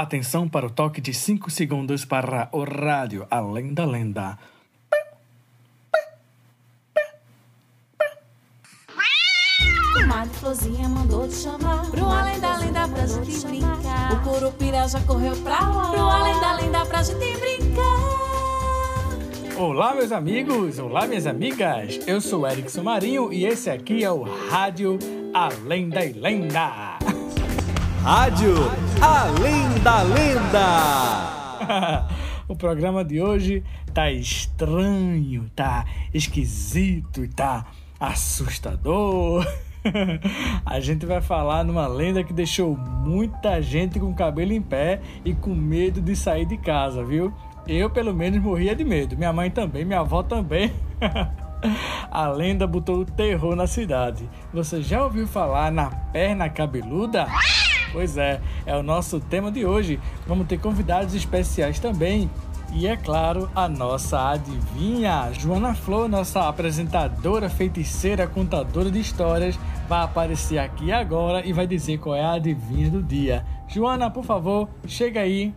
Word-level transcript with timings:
Atenção 0.00 0.48
para 0.48 0.64
o 0.64 0.70
toque 0.70 1.00
de 1.00 1.12
5 1.12 1.50
segundos 1.50 2.04
para 2.04 2.48
o 2.52 2.62
rádio 2.62 3.26
Além 3.28 3.74
da 3.74 3.84
Lenda. 3.84 4.38
Comadre 9.92 10.34
Florzinha 10.36 10.88
mandou 10.88 11.26
te 11.26 11.34
chamar 11.34 11.90
Pro 11.90 12.06
além 12.06 12.38
da 12.38 12.58
lenda 12.58 12.86
pra 12.86 13.06
gente 13.08 13.44
brincar 13.44 14.12
O 14.12 14.22
Curupira 14.22 14.86
já 14.86 15.00
correu 15.00 15.34
pra 15.42 15.58
lá 15.68 15.90
Pro 15.90 16.00
além 16.00 16.40
da 16.40 16.52
lenda 16.54 16.86
pra 16.86 17.02
gente 17.02 17.36
brincar 17.36 18.18
Olá, 19.56 19.94
meus 19.94 20.12
amigos! 20.12 20.78
Olá, 20.78 21.08
minhas 21.08 21.26
amigas! 21.26 21.98
Eu 22.06 22.20
sou 22.20 22.48
Erickson 22.48 22.84
Marinho 22.84 23.32
e 23.32 23.44
esse 23.44 23.68
aqui 23.68 24.04
é 24.04 24.10
o 24.12 24.22
Rádio 24.22 24.96
Além 25.34 25.88
da 25.88 26.02
Lenda. 26.02 26.87
Rádio 28.02 28.54
Além 29.00 29.78
da 29.82 30.02
Lenda. 30.02 32.06
o 32.48 32.56
programa 32.56 33.04
de 33.04 33.20
hoje 33.20 33.62
tá 33.92 34.10
estranho, 34.10 35.50
tá 35.54 35.84
esquisito 36.14 37.28
tá 37.34 37.66
assustador. 37.98 39.46
A 40.64 40.80
gente 40.80 41.04
vai 41.04 41.20
falar 41.20 41.64
numa 41.64 41.86
lenda 41.86 42.22
que 42.22 42.32
deixou 42.32 42.76
muita 42.76 43.60
gente 43.60 43.98
com 43.98 44.14
cabelo 44.14 44.52
em 44.52 44.62
pé 44.62 45.00
e 45.24 45.34
com 45.34 45.54
medo 45.54 46.00
de 46.00 46.14
sair 46.14 46.46
de 46.46 46.56
casa, 46.56 47.04
viu? 47.04 47.32
Eu, 47.66 47.90
pelo 47.90 48.14
menos, 48.14 48.40
morria 48.40 48.74
de 48.74 48.84
medo. 48.84 49.16
Minha 49.16 49.32
mãe 49.32 49.50
também, 49.50 49.84
minha 49.84 50.00
avó 50.00 50.22
também. 50.22 50.72
A 52.10 52.28
lenda 52.28 52.66
botou 52.66 53.00
o 53.00 53.04
terror 53.04 53.56
na 53.56 53.66
cidade. 53.66 54.28
Você 54.52 54.80
já 54.80 55.02
ouviu 55.02 55.26
falar 55.26 55.72
na 55.72 55.90
perna 55.90 56.48
cabeluda? 56.48 57.26
Pois 57.92 58.16
é, 58.16 58.40
é 58.66 58.76
o 58.76 58.82
nosso 58.82 59.20
tema 59.20 59.50
de 59.50 59.64
hoje. 59.64 60.00
Vamos 60.26 60.46
ter 60.46 60.58
convidados 60.58 61.14
especiais 61.14 61.78
também. 61.78 62.30
E 62.72 62.86
é 62.86 62.96
claro, 62.96 63.50
a 63.54 63.66
nossa 63.66 64.30
adivinha, 64.30 65.32
Joana 65.32 65.74
Flor, 65.74 66.06
nossa 66.06 66.46
apresentadora, 66.48 67.48
feiticeira, 67.48 68.26
contadora 68.26 68.90
de 68.90 69.00
histórias, 69.00 69.58
vai 69.88 70.02
aparecer 70.02 70.58
aqui 70.58 70.92
agora 70.92 71.46
e 71.46 71.52
vai 71.52 71.66
dizer 71.66 71.98
qual 71.98 72.14
é 72.14 72.22
a 72.22 72.32
adivinha 72.32 72.90
do 72.90 73.02
dia. 73.02 73.44
Joana, 73.68 74.10
por 74.10 74.22
favor, 74.22 74.68
chega 74.86 75.20
aí. 75.20 75.54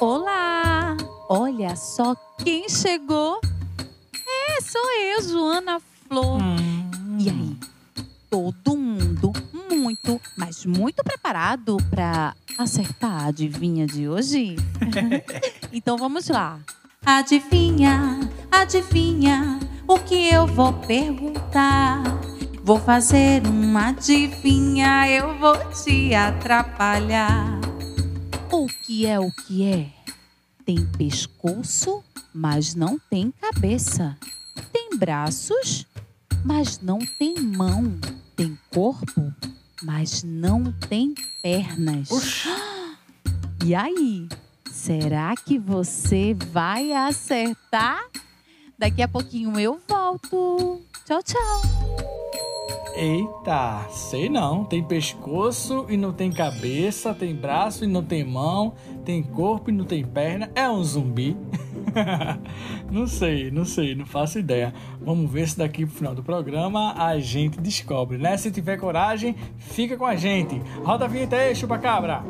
Olá! 0.00 0.96
Olha 1.28 1.76
só 1.76 2.16
quem 2.42 2.68
chegou. 2.68 3.40
É, 4.48 4.60
sou 4.60 4.82
eu, 5.00 5.22
Joana 5.22 5.80
Flor. 6.08 6.42
Hum. 6.42 6.90
E 7.20 7.30
aí? 7.30 7.56
Todo 8.28 8.76
mundo 8.76 8.79
muito, 10.04 10.20
mas 10.36 10.64
muito 10.64 11.02
preparado 11.04 11.76
para 11.90 12.34
acertar 12.56 13.24
a 13.24 13.26
adivinha 13.26 13.86
de 13.86 14.08
hoje? 14.08 14.56
então 15.72 15.96
vamos 15.96 16.28
lá. 16.28 16.60
Adivinha, 17.04 18.20
adivinha 18.50 19.58
o 19.86 19.98
que 19.98 20.30
eu 20.30 20.46
vou 20.46 20.72
perguntar. 20.72 22.02
Vou 22.62 22.78
fazer 22.78 23.46
uma 23.46 23.88
adivinha, 23.88 25.08
eu 25.08 25.38
vou 25.38 25.56
te 25.72 26.14
atrapalhar. 26.14 27.60
O 28.50 28.66
que 28.66 29.06
é 29.06 29.18
o 29.18 29.30
que 29.30 29.64
é? 29.64 29.88
Tem 30.64 30.84
pescoço, 30.86 32.04
mas 32.34 32.74
não 32.74 32.98
tem 32.98 33.32
cabeça. 33.40 34.16
Tem 34.72 34.90
braços, 34.96 35.86
mas 36.44 36.80
não 36.80 36.98
tem 37.18 37.34
mão. 37.40 37.98
Tem 38.36 38.58
corpo, 38.72 39.34
mas 39.82 40.22
não 40.22 40.72
tem 40.72 41.14
pernas. 41.42 42.10
Oxi. 42.10 42.48
E 43.62 43.74
aí? 43.74 44.26
Será 44.72 45.34
que 45.36 45.58
você 45.58 46.32
vai 46.32 46.92
acertar? 46.92 48.02
Daqui 48.78 49.02
a 49.02 49.08
pouquinho 49.08 49.60
eu 49.60 49.78
volto. 49.86 50.80
Tchau, 51.04 51.22
tchau. 51.22 51.62
Eita, 52.94 53.86
sei 53.90 54.30
não. 54.30 54.64
Tem 54.64 54.82
pescoço 54.82 55.84
e 55.90 55.96
não 55.96 56.12
tem 56.12 56.32
cabeça, 56.32 57.12
tem 57.12 57.34
braço 57.36 57.84
e 57.84 57.86
não 57.86 58.02
tem 58.02 58.24
mão, 58.24 58.74
tem 59.04 59.22
corpo 59.22 59.68
e 59.68 59.72
não 59.74 59.84
tem 59.84 60.02
perna. 60.04 60.50
É 60.54 60.68
um 60.70 60.82
zumbi? 60.82 61.36
não 62.90 63.06
sei, 63.06 63.50
não 63.50 63.64
sei, 63.64 63.94
não 63.94 64.06
faço 64.06 64.38
ideia. 64.38 64.72
Vamos 65.00 65.30
ver 65.30 65.48
se 65.48 65.58
daqui 65.58 65.84
pro 65.86 65.94
final 65.94 66.14
do 66.14 66.22
programa 66.22 66.94
a 66.96 67.18
gente 67.18 67.60
descobre, 67.60 68.18
né? 68.18 68.36
Se 68.36 68.50
tiver 68.50 68.76
coragem, 68.76 69.34
fica 69.58 69.96
com 69.96 70.06
a 70.06 70.16
gente. 70.16 70.60
Roda 70.82 71.04
a 71.04 71.08
vinheta 71.08 71.36
aí, 71.36 71.54
chupa 71.54 71.78
cabra. 71.78 72.22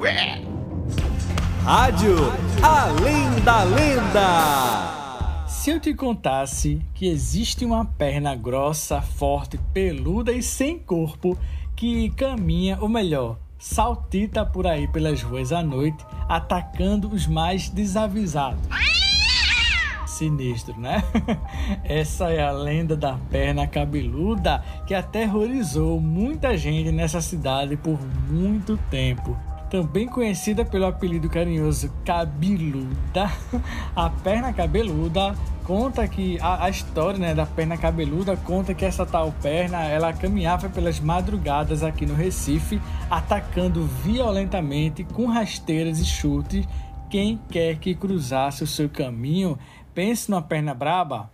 Rádio 1.64 2.16
Além 2.62 3.40
da 3.44 3.62
Lenda. 3.62 5.00
Se 5.46 5.70
eu 5.70 5.78
te 5.78 5.92
contasse 5.92 6.80
que 6.94 7.06
existe 7.06 7.64
uma 7.64 7.84
perna 7.84 8.34
grossa, 8.34 9.02
forte, 9.02 9.58
peluda 9.74 10.32
e 10.32 10.42
sem 10.42 10.78
corpo 10.78 11.38
que 11.76 12.10
caminha, 12.10 12.78
ou 12.80 12.88
melhor, 12.88 13.38
saltita 13.58 14.44
por 14.44 14.66
aí 14.66 14.88
pelas 14.88 15.22
ruas 15.22 15.52
à 15.52 15.62
noite, 15.62 16.04
atacando 16.28 17.08
os 17.08 17.26
mais 17.26 17.68
desavisados. 17.68 18.60
Sinistro, 20.20 20.78
né? 20.78 21.02
Essa 21.82 22.30
é 22.30 22.42
a 22.42 22.52
lenda 22.52 22.94
da 22.94 23.18
perna 23.30 23.66
cabeluda 23.66 24.62
que 24.86 24.92
aterrorizou 24.92 25.98
muita 25.98 26.58
gente 26.58 26.92
nessa 26.92 27.22
cidade 27.22 27.74
por 27.74 27.98
muito 28.30 28.76
tempo 28.90 29.34
também 29.70 30.08
conhecida 30.08 30.64
pelo 30.64 30.84
apelido 30.84 31.30
carinhoso 31.30 31.92
Cabeluda, 32.04 33.30
a 33.94 34.10
perna 34.10 34.52
cabeluda 34.52 35.32
conta 35.62 36.08
que 36.08 36.40
a, 36.40 36.64
a, 36.64 36.68
história 36.68 37.20
né, 37.20 37.34
da 37.36 37.46
perna 37.46 37.78
cabeluda 37.78 38.36
conta 38.36 38.74
que 38.74 38.84
essa 38.84 39.06
tal 39.06 39.32
perna 39.40 39.84
ela 39.84 40.12
caminhava 40.12 40.68
pelas 40.68 40.98
madrugadas 40.98 41.84
aqui 41.84 42.04
no 42.04 42.14
Recife, 42.14 42.82
atacando 43.08 43.86
violentamente 44.02 45.04
com 45.04 45.26
rasteiras 45.26 46.00
e 46.00 46.04
chutes 46.04 46.66
quem 47.10 47.40
quer 47.50 47.76
que 47.76 47.94
cruzasse 47.94 48.62
o 48.62 48.66
seu 48.66 48.88
caminho. 48.88 49.58
Pense 49.94 50.30
numa 50.30 50.42
perna 50.42 50.74
braba. 50.74 51.30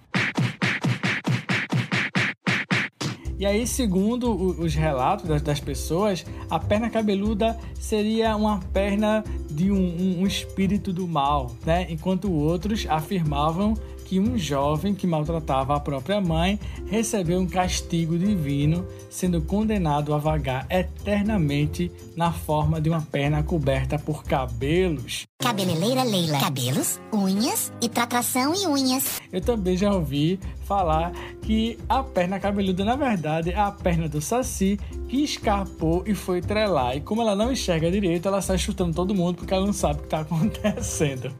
E 3.38 3.44
aí, 3.44 3.66
segundo 3.66 4.32
os 4.32 4.74
relatos 4.74 5.42
das, 5.42 5.60
pessoas, 5.60 6.24
a 6.48 6.58
perna 6.58 6.88
cabeluda 6.88 7.58
seria 7.74 8.34
uma 8.34 8.60
perna 8.72 9.22
de 9.50 9.70
um, 9.70 9.76
um, 9.76 10.20
um 10.22 10.26
espírito 10.26 10.90
do 10.90 11.06
mal, 11.06 11.54
né? 11.64 11.86
Enquanto 11.90 12.32
outros 12.32 12.86
afirmavam 12.88 13.74
que 14.06 14.20
um 14.20 14.38
jovem 14.38 14.94
que 14.94 15.04
maltratava 15.04 15.74
a 15.74 15.80
própria 15.80 16.20
mãe 16.20 16.60
recebeu 16.86 17.40
um 17.40 17.46
castigo 17.46 18.16
divino, 18.16 18.86
sendo 19.10 19.42
condenado 19.42 20.14
a 20.14 20.18
vagar 20.18 20.64
eternamente 20.70 21.90
na 22.16 22.30
forma 22.32 22.80
de 22.80 22.88
uma 22.88 23.02
perna 23.02 23.42
coberta 23.42 23.98
por 23.98 24.22
cabelos. 24.22 25.26
Cabeleleira 25.40 26.04
Leila. 26.04 26.38
Cabelos, 26.38 27.00
unhas 27.12 27.72
e 27.82 27.88
tratação 27.88 28.54
e 28.54 28.66
unhas. 28.68 29.20
Eu 29.32 29.40
também 29.40 29.76
já 29.76 29.92
ouvi 29.92 30.38
falar 30.64 31.12
que 31.42 31.76
a 31.88 32.02
perna 32.02 32.38
cabeluda, 32.38 32.84
na 32.84 32.94
verdade, 32.94 33.50
é 33.50 33.58
a 33.58 33.72
perna 33.72 34.08
do 34.08 34.20
Saci 34.20 34.78
que 35.08 35.24
escapou 35.24 36.04
e 36.06 36.14
foi 36.14 36.40
trelar. 36.40 36.96
E 36.96 37.00
como 37.00 37.22
ela 37.22 37.34
não 37.34 37.52
enxerga 37.52 37.90
direito, 37.90 38.28
ela 38.28 38.40
sai 38.40 38.56
chutando 38.56 38.94
todo 38.94 39.14
mundo 39.14 39.36
porque 39.36 39.52
ela 39.52 39.66
não 39.66 39.72
sabe 39.72 39.98
o 39.98 39.98
que 39.98 40.06
está 40.06 40.20
acontecendo. 40.22 41.32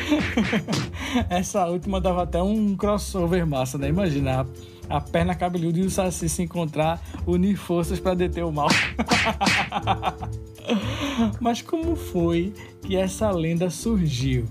Essa 1.30 1.66
última 1.66 2.00
dava 2.00 2.22
até 2.22 2.42
um 2.42 2.76
crossover 2.76 3.46
massa, 3.46 3.78
né? 3.78 3.88
Imagina 3.88 4.46
a, 4.88 4.96
a 4.96 5.00
perna 5.00 5.34
cabeluda 5.34 5.78
e 5.78 5.82
o 5.82 5.90
Saci 5.90 6.28
se 6.28 6.42
encontrar, 6.42 7.00
unir 7.26 7.56
forças 7.56 8.00
para 8.00 8.14
deter 8.14 8.44
o 8.44 8.52
mal. 8.52 8.68
Mas 11.40 11.62
como 11.62 11.96
foi 11.96 12.52
que 12.82 12.96
essa 12.96 13.30
lenda 13.30 13.70
surgiu? 13.70 14.46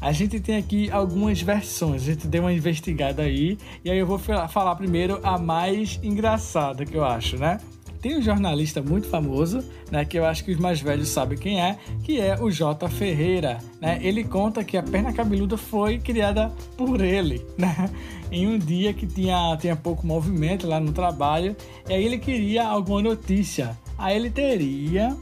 A 0.00 0.12
gente 0.12 0.40
tem 0.40 0.56
aqui 0.56 0.90
algumas 0.90 1.42
versões, 1.42 2.02
a 2.02 2.06
gente 2.06 2.26
deu 2.26 2.42
uma 2.42 2.52
investigada 2.52 3.22
aí, 3.22 3.58
e 3.84 3.90
aí 3.90 3.98
eu 3.98 4.06
vou 4.06 4.18
falar 4.18 4.74
primeiro 4.74 5.20
a 5.22 5.36
mais 5.36 6.00
engraçada 6.02 6.86
que 6.86 6.94
eu 6.94 7.04
acho, 7.04 7.36
né? 7.36 7.60
Tem 8.00 8.16
um 8.16 8.22
jornalista 8.22 8.80
muito 8.80 9.08
famoso, 9.08 9.62
né, 9.90 10.04
que 10.04 10.18
eu 10.18 10.24
acho 10.24 10.44
que 10.44 10.52
os 10.52 10.58
mais 10.58 10.80
velhos 10.80 11.08
sabem 11.08 11.36
quem 11.36 11.60
é, 11.60 11.76
que 12.02 12.18
é 12.18 12.40
o 12.40 12.50
J. 12.50 12.88
Ferreira. 12.88 13.58
Né? 13.80 13.98
Ele 14.02 14.24
conta 14.24 14.64
que 14.64 14.76
a 14.76 14.82
perna 14.82 15.12
cabeluda 15.12 15.56
foi 15.56 15.98
criada 15.98 16.50
por 16.76 17.00
ele, 17.00 17.44
né? 17.58 17.90
em 18.30 18.46
um 18.46 18.58
dia 18.58 18.94
que 18.94 19.06
tinha, 19.06 19.56
tinha 19.60 19.76
pouco 19.76 20.06
movimento 20.06 20.66
lá 20.66 20.80
no 20.80 20.92
trabalho, 20.92 21.54
e 21.88 21.92
aí 21.92 22.04
ele 22.04 22.18
queria 22.18 22.66
alguma 22.66 23.02
notícia. 23.02 23.76
Aí 23.98 24.16
ele 24.16 24.30
teria 24.30 25.16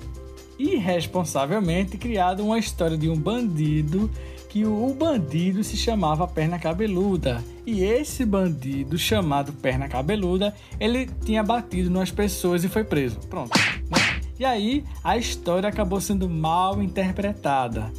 irresponsavelmente 0.59 1.97
criado 1.97 2.45
uma 2.45 2.59
história 2.59 2.97
de 2.97 3.09
um 3.09 3.17
bandido 3.17 4.11
que 4.49 4.65
o 4.65 4.95
bandido 4.95 5.63
se 5.63 5.77
chamava 5.77 6.27
Perna 6.27 6.59
Cabeluda. 6.59 7.45
E 7.67 7.85
esse 7.85 8.25
bandido 8.25 8.97
chamado 8.97 9.53
Perna 9.53 9.89
Cabeluda, 9.89 10.55
ele 10.81 11.09
tinha 11.25 11.43
batido 11.43 11.91
nas 11.91 12.11
pessoas 12.11 12.65
e 12.65 12.69
foi 12.69 12.83
preso. 12.83 13.19
Pronto. 13.29 13.57
Né? 13.91 14.21
E 14.39 14.45
aí 14.45 14.85
a 15.05 15.19
história 15.19 15.69
acabou 15.69 16.01
sendo 16.01 16.29
mal 16.29 16.83
interpretada. 16.83 17.93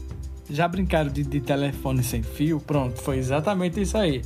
Já 0.50 0.68
brincaram 0.68 1.12
de, 1.12 1.24
de 1.24 1.40
telefone 1.40 2.04
sem 2.04 2.24
fio? 2.24 2.60
Pronto, 2.60 3.00
foi 3.00 3.18
exatamente 3.18 3.80
isso 3.80 3.98
aí. 3.98 4.24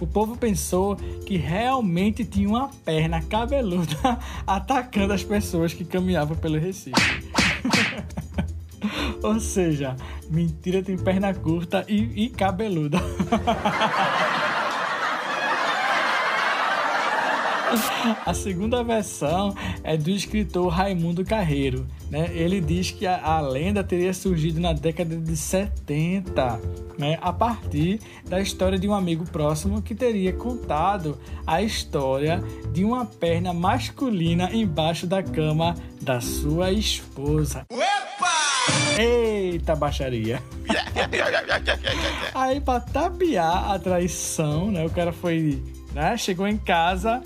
O 0.00 0.06
povo 0.06 0.36
pensou 0.36 0.96
que 1.26 1.36
realmente 1.36 2.24
tinha 2.24 2.48
uma 2.48 2.68
perna 2.84 3.20
cabeluda 3.22 4.18
atacando 4.46 5.12
as 5.12 5.24
pessoas 5.24 5.72
que 5.72 5.84
caminhavam 5.84 6.36
pelo 6.36 6.58
Recife. 6.58 6.92
Ou 9.24 9.40
seja, 9.40 9.96
mentira 10.30 10.82
tem 10.82 10.98
perna 10.98 11.32
curta 11.32 11.82
e, 11.88 12.24
e 12.24 12.28
cabeluda. 12.28 12.98
A 18.24 18.34
segunda 18.34 18.84
versão 18.84 19.54
é 19.82 19.96
do 19.96 20.10
escritor 20.10 20.68
Raimundo 20.68 21.24
Carreiro. 21.24 21.86
Né? 22.10 22.30
Ele 22.34 22.60
diz 22.60 22.90
que 22.90 23.06
a, 23.06 23.20
a, 23.24 23.40
lenda 23.40 23.82
teria 23.82 24.12
surgido 24.12 24.60
na 24.60 24.74
década 24.74 25.16
de 25.16 25.36
70, 25.36 26.60
né? 26.98 27.18
a 27.22 27.32
partir 27.32 27.98
da 28.28 28.40
história 28.40 28.78
de 28.78 28.86
um 28.86 28.94
amigo 28.94 29.24
próximo 29.24 29.80
que 29.80 29.94
teria 29.94 30.34
contado 30.34 31.18
a 31.46 31.62
história 31.62 32.44
de 32.72 32.84
uma 32.84 33.06
perna 33.06 33.54
masculina 33.54 34.50
embaixo 34.52 35.06
da 35.06 35.22
cama 35.22 35.74
da 36.00 36.20
sua 36.20 36.70
esposa. 36.70 37.64
Opa! 37.72 37.93
Eita 38.98 39.74
baixaria! 39.74 40.42
Aí, 42.34 42.60
pra 42.60 42.80
tapear 42.80 43.70
a 43.72 43.78
traição, 43.78 44.70
né? 44.70 44.84
O 44.84 44.90
cara 44.90 45.12
foi, 45.12 45.62
né? 45.92 46.16
Chegou 46.16 46.46
em 46.46 46.56
casa, 46.56 47.22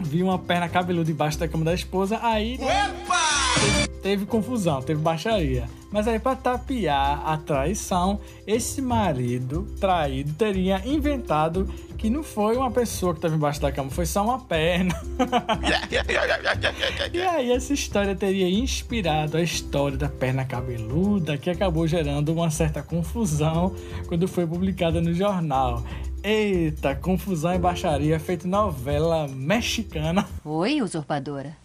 viu 0.00 0.26
uma 0.26 0.38
perna 0.38 0.68
cabeluda 0.68 1.06
debaixo 1.06 1.38
da 1.38 1.48
cama 1.48 1.64
da 1.64 1.74
esposa, 1.74 2.18
aí 2.22 2.58
teve, 2.58 3.93
teve, 4.04 4.26
confusão, 4.26 4.82
teve 4.82 5.00
baixaria. 5.00 5.66
Mas 5.90 6.06
aí, 6.06 6.18
para 6.18 6.36
tapiar 6.36 7.22
a 7.26 7.38
traição, 7.38 8.20
esse 8.46 8.82
marido 8.82 9.66
traído 9.80 10.34
teria 10.34 10.86
inventado 10.86 11.66
que 11.96 12.10
não 12.10 12.22
foi 12.22 12.54
uma 12.54 12.70
pessoa 12.70 13.14
que 13.14 13.18
estava 13.18 13.34
embaixo 13.34 13.62
da 13.62 13.72
cama, 13.72 13.88
foi 13.88 14.04
só 14.04 14.22
uma 14.22 14.38
perna. 14.40 14.94
e 17.14 17.22
aí, 17.22 17.50
essa 17.50 17.72
história 17.72 18.14
teria 18.14 18.46
inspirado 18.46 19.38
a 19.38 19.42
história 19.42 19.96
da 19.96 20.10
perna 20.10 20.44
cabeluda, 20.44 21.38
que 21.38 21.48
acabou 21.48 21.86
gerando 21.86 22.30
uma 22.30 22.50
certa 22.50 22.82
confusão 22.82 23.74
quando 24.06 24.28
foi 24.28 24.46
publicada 24.46 25.00
no 25.00 25.14
jornal. 25.14 25.82
Eita, 26.22 26.94
confusão 26.94 27.54
e 27.54 27.58
baixaria 27.58 28.20
feito 28.20 28.46
novela 28.46 29.26
mexicana. 29.28 30.28
Oi, 30.44 30.82
usurpadora. 30.82 31.56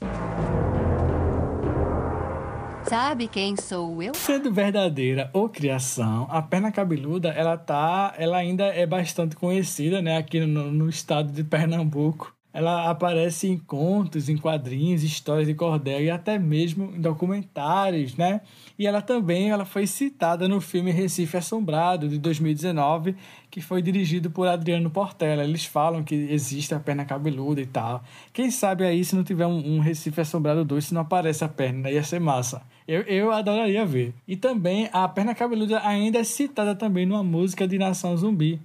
Sabe 2.90 3.28
quem 3.28 3.56
sou 3.56 4.02
eu? 4.02 4.16
Sendo 4.16 4.52
verdadeira 4.52 5.30
ou 5.32 5.48
criação, 5.48 6.28
a 6.28 6.42
perna 6.42 6.72
cabeluda, 6.72 7.30
ela 7.30 7.56
tá, 7.56 8.16
ela 8.18 8.38
ainda 8.38 8.66
é 8.66 8.84
bastante 8.84 9.36
conhecida, 9.36 10.02
né, 10.02 10.18
aqui 10.18 10.40
no, 10.40 10.72
no 10.72 10.90
estado 10.90 11.32
de 11.32 11.44
Pernambuco. 11.44 12.34
Ela 12.52 12.90
aparece 12.90 13.48
em 13.48 13.60
contos, 13.60 14.28
em 14.28 14.36
quadrinhos, 14.36 15.04
histórias 15.04 15.48
de 15.48 15.54
cordel 15.54 16.02
e 16.02 16.10
até 16.10 16.40
mesmo 16.40 16.92
em 16.96 17.00
documentários, 17.00 18.16
né? 18.16 18.42
E 18.78 18.88
ela 18.88 19.04
também 19.04 19.52
ela 19.52 19.66
foi 19.66 19.86
citada 19.86 20.48
no 20.48 20.60
filme 20.60 20.90
Recife 20.90 21.38
Assombrado, 21.38 22.10
de 22.10 22.18
2019, 22.18 23.16
que 23.52 23.62
foi 23.62 23.84
dirigido 23.84 24.32
por 24.32 24.48
Adriano 24.48 24.90
Portela. 24.90 25.44
Eles 25.44 25.64
falam 25.64 26.04
que 26.04 26.16
existe 26.16 26.74
a 26.74 26.80
perna 26.80 27.06
cabeluda 27.06 27.62
e 27.62 27.68
tal. 27.68 28.04
Quem 28.34 28.50
sabe 28.50 28.84
aí, 28.84 29.06
se 29.06 29.16
não 29.16 29.24
tiver 29.24 29.46
um, 29.46 29.76
um 29.76 29.80
Recife 29.80 30.20
Assombrado 30.20 30.66
2, 30.66 30.86
se 30.86 30.94
não 30.94 31.02
aparece 31.02 31.44
a 31.44 31.48
perna, 31.48 31.92
ia 31.92 32.04
ser 32.04 32.20
massa. 32.20 32.64
Eu, 32.90 33.02
eu 33.04 33.32
adoraria 33.32 33.86
ver. 33.86 34.16
E 34.28 34.36
também 34.36 34.90
a 34.92 35.08
perna 35.08 35.36
cabeluda 35.36 35.80
ainda 35.86 36.18
é 36.18 36.24
citada 36.24 36.74
também 36.74 37.06
numa 37.06 37.24
música 37.24 37.68
de 37.68 37.78
Nação 37.78 38.18
Zumbi. 38.18 38.60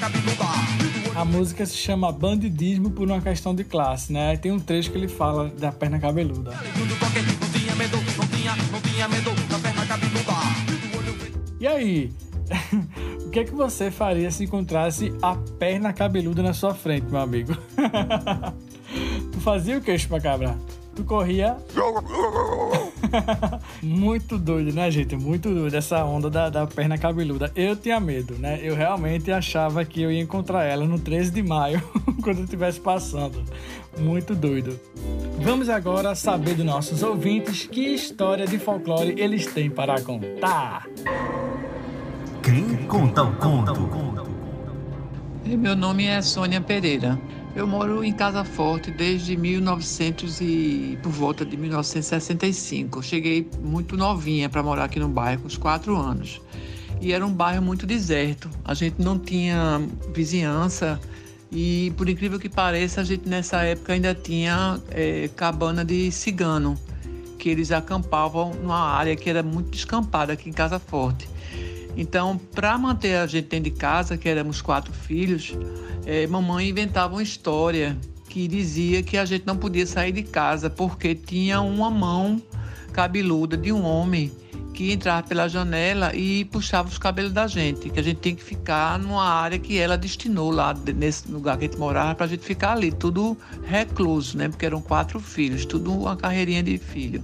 Cabeluda. 0.00 0.42
A 1.14 1.24
música 1.24 1.64
se 1.64 1.76
chama 1.76 2.10
Bandidismo 2.10 2.90
por 2.90 3.06
uma 3.06 3.20
questão 3.20 3.54
de 3.54 3.62
classe, 3.62 4.12
né? 4.12 4.36
Tem 4.36 4.50
um 4.50 4.58
trecho 4.58 4.90
que 4.90 4.98
ele 4.98 5.06
fala 5.06 5.48
da 5.50 5.70
perna 5.70 6.00
cabeluda. 6.00 6.50
E 11.60 11.66
aí? 11.68 12.12
o 13.24 13.30
que 13.30 13.38
é 13.38 13.44
que 13.44 13.54
você 13.54 13.92
faria 13.92 14.28
se 14.32 14.42
encontrasse 14.42 15.14
a 15.22 15.36
perna 15.36 15.92
cabeluda 15.92 16.42
na 16.42 16.52
sua 16.52 16.74
frente, 16.74 17.06
meu 17.06 17.20
amigo? 17.20 17.56
tu 19.42 19.44
fazia 19.44 19.76
o 19.76 19.80
que, 19.80 19.98
chupacabra? 19.98 20.56
Tu 20.94 21.02
corria. 21.02 21.56
Muito 23.82 24.38
doido, 24.38 24.72
né, 24.72 24.88
gente? 24.90 25.16
Muito 25.16 25.52
doido 25.52 25.74
essa 25.74 26.04
onda 26.04 26.30
da, 26.30 26.48
da 26.48 26.66
perna 26.66 26.96
cabeluda. 26.96 27.50
Eu 27.56 27.74
tinha 27.74 27.98
medo, 27.98 28.34
né? 28.38 28.60
Eu 28.62 28.76
realmente 28.76 29.32
achava 29.32 29.84
que 29.84 30.00
eu 30.00 30.12
ia 30.12 30.20
encontrar 30.20 30.62
ela 30.64 30.84
no 30.84 30.98
13 30.98 31.32
de 31.32 31.42
maio, 31.42 31.82
quando 32.22 32.38
eu 32.38 32.44
estivesse 32.44 32.78
passando. 32.78 33.42
Muito 33.98 34.34
doido. 34.34 34.78
Vamos 35.40 35.68
agora 35.68 36.14
saber 36.14 36.54
dos 36.54 36.64
nossos 36.64 37.02
ouvintes 37.02 37.66
que 37.66 37.94
história 37.94 38.46
de 38.46 38.58
folclore 38.58 39.14
eles 39.18 39.46
têm 39.46 39.68
para 39.68 40.00
contar. 40.02 40.86
Quem 42.42 42.76
conta 42.86 43.24
o 43.24 43.34
conto? 43.36 44.30
Meu 45.44 45.74
nome 45.74 46.06
é 46.06 46.22
Sônia 46.22 46.60
Pereira. 46.60 47.18
Eu 47.54 47.66
moro 47.66 48.02
em 48.02 48.12
Casa 48.14 48.44
Forte 48.44 48.90
desde 48.90 49.36
1900 49.36 50.40
e 50.40 50.98
por 51.02 51.12
volta 51.12 51.44
de 51.44 51.54
1965. 51.54 53.02
cheguei 53.02 53.46
muito 53.62 53.94
novinha 53.94 54.48
para 54.48 54.62
morar 54.62 54.84
aqui 54.84 54.98
no 54.98 55.08
bairro, 55.08 55.42
com 55.42 55.48
uns 55.48 55.58
quatro 55.58 55.94
anos. 55.94 56.40
E 56.98 57.12
era 57.12 57.26
um 57.26 57.32
bairro 57.32 57.62
muito 57.62 57.86
deserto. 57.86 58.48
A 58.64 58.72
gente 58.72 59.02
não 59.02 59.18
tinha 59.18 59.82
vizinhança 60.14 60.98
e, 61.50 61.92
por 61.98 62.08
incrível 62.08 62.38
que 62.38 62.48
pareça, 62.48 63.02
a 63.02 63.04
gente 63.04 63.28
nessa 63.28 63.62
época 63.62 63.92
ainda 63.92 64.14
tinha 64.14 64.80
é, 64.90 65.28
cabana 65.36 65.84
de 65.84 66.10
cigano, 66.10 66.78
que 67.38 67.50
eles 67.50 67.70
acampavam 67.70 68.54
numa 68.54 68.80
área 68.80 69.14
que 69.14 69.28
era 69.28 69.42
muito 69.42 69.68
descampada 69.68 70.32
aqui 70.32 70.48
em 70.48 70.52
Casa 70.52 70.78
Forte. 70.78 71.28
Então, 71.94 72.40
para 72.54 72.78
manter 72.78 73.16
a 73.16 73.26
gente 73.26 73.48
dentro 73.48 73.70
de 73.70 73.76
casa, 73.76 74.16
que 74.16 74.26
éramos 74.26 74.62
quatro 74.62 74.94
filhos, 74.94 75.52
é, 76.06 76.26
mamãe 76.26 76.68
inventava 76.68 77.14
uma 77.14 77.22
história 77.22 77.96
que 78.28 78.48
dizia 78.48 79.02
que 79.02 79.18
a 79.18 79.24
gente 79.24 79.46
não 79.46 79.56
podia 79.56 79.86
sair 79.86 80.12
de 80.12 80.22
casa 80.22 80.70
porque 80.70 81.14
tinha 81.14 81.60
uma 81.60 81.90
mão 81.90 82.40
cabeluda 82.92 83.56
de 83.56 83.72
um 83.72 83.84
homem 83.84 84.32
que 84.72 84.90
entrava 84.90 85.26
pela 85.26 85.48
janela 85.48 86.14
e 86.14 86.46
puxava 86.46 86.88
os 86.88 86.98
cabelos 86.98 87.32
da 87.32 87.46
gente, 87.46 87.90
que 87.90 88.00
a 88.00 88.02
gente 88.02 88.20
tinha 88.20 88.34
que 88.34 88.42
ficar 88.42 88.98
numa 88.98 89.24
área 89.24 89.58
que 89.58 89.78
ela 89.78 89.98
destinou 89.98 90.50
lá 90.50 90.74
nesse 90.94 91.30
lugar 91.30 91.58
que 91.58 91.66
a 91.66 91.68
gente 91.68 91.78
morava 91.78 92.14
para 92.14 92.24
a 92.24 92.28
gente 92.28 92.44
ficar 92.44 92.72
ali, 92.72 92.90
tudo 92.90 93.36
recluso, 93.64 94.36
né? 94.38 94.48
Porque 94.48 94.64
eram 94.64 94.80
quatro 94.80 95.20
filhos, 95.20 95.66
tudo 95.66 95.92
uma 95.92 96.16
carreirinha 96.16 96.62
de 96.62 96.78
filho. 96.78 97.22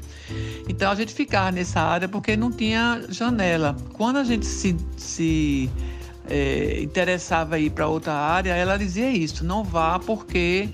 Então 0.69 0.91
a 0.91 0.95
gente 0.95 1.15
ficava 1.15 1.51
nessa 1.51 1.81
área 1.81 2.07
porque 2.07 2.37
não 2.37 2.53
tinha 2.53 3.03
janela. 3.09 3.75
Quando 3.95 4.19
a 4.19 4.25
gente 4.25 4.45
se, 4.45 4.77
se 4.97 5.71
é, 6.29 6.81
interessava 6.81 7.59
ir 7.59 7.71
para 7.71 7.87
outra 7.87 8.13
área, 8.13 8.55
ela 8.55 8.77
dizia 8.77 9.11
isso: 9.11 9.45
não 9.45 9.65
vá 9.65 9.99
porque 9.99 10.69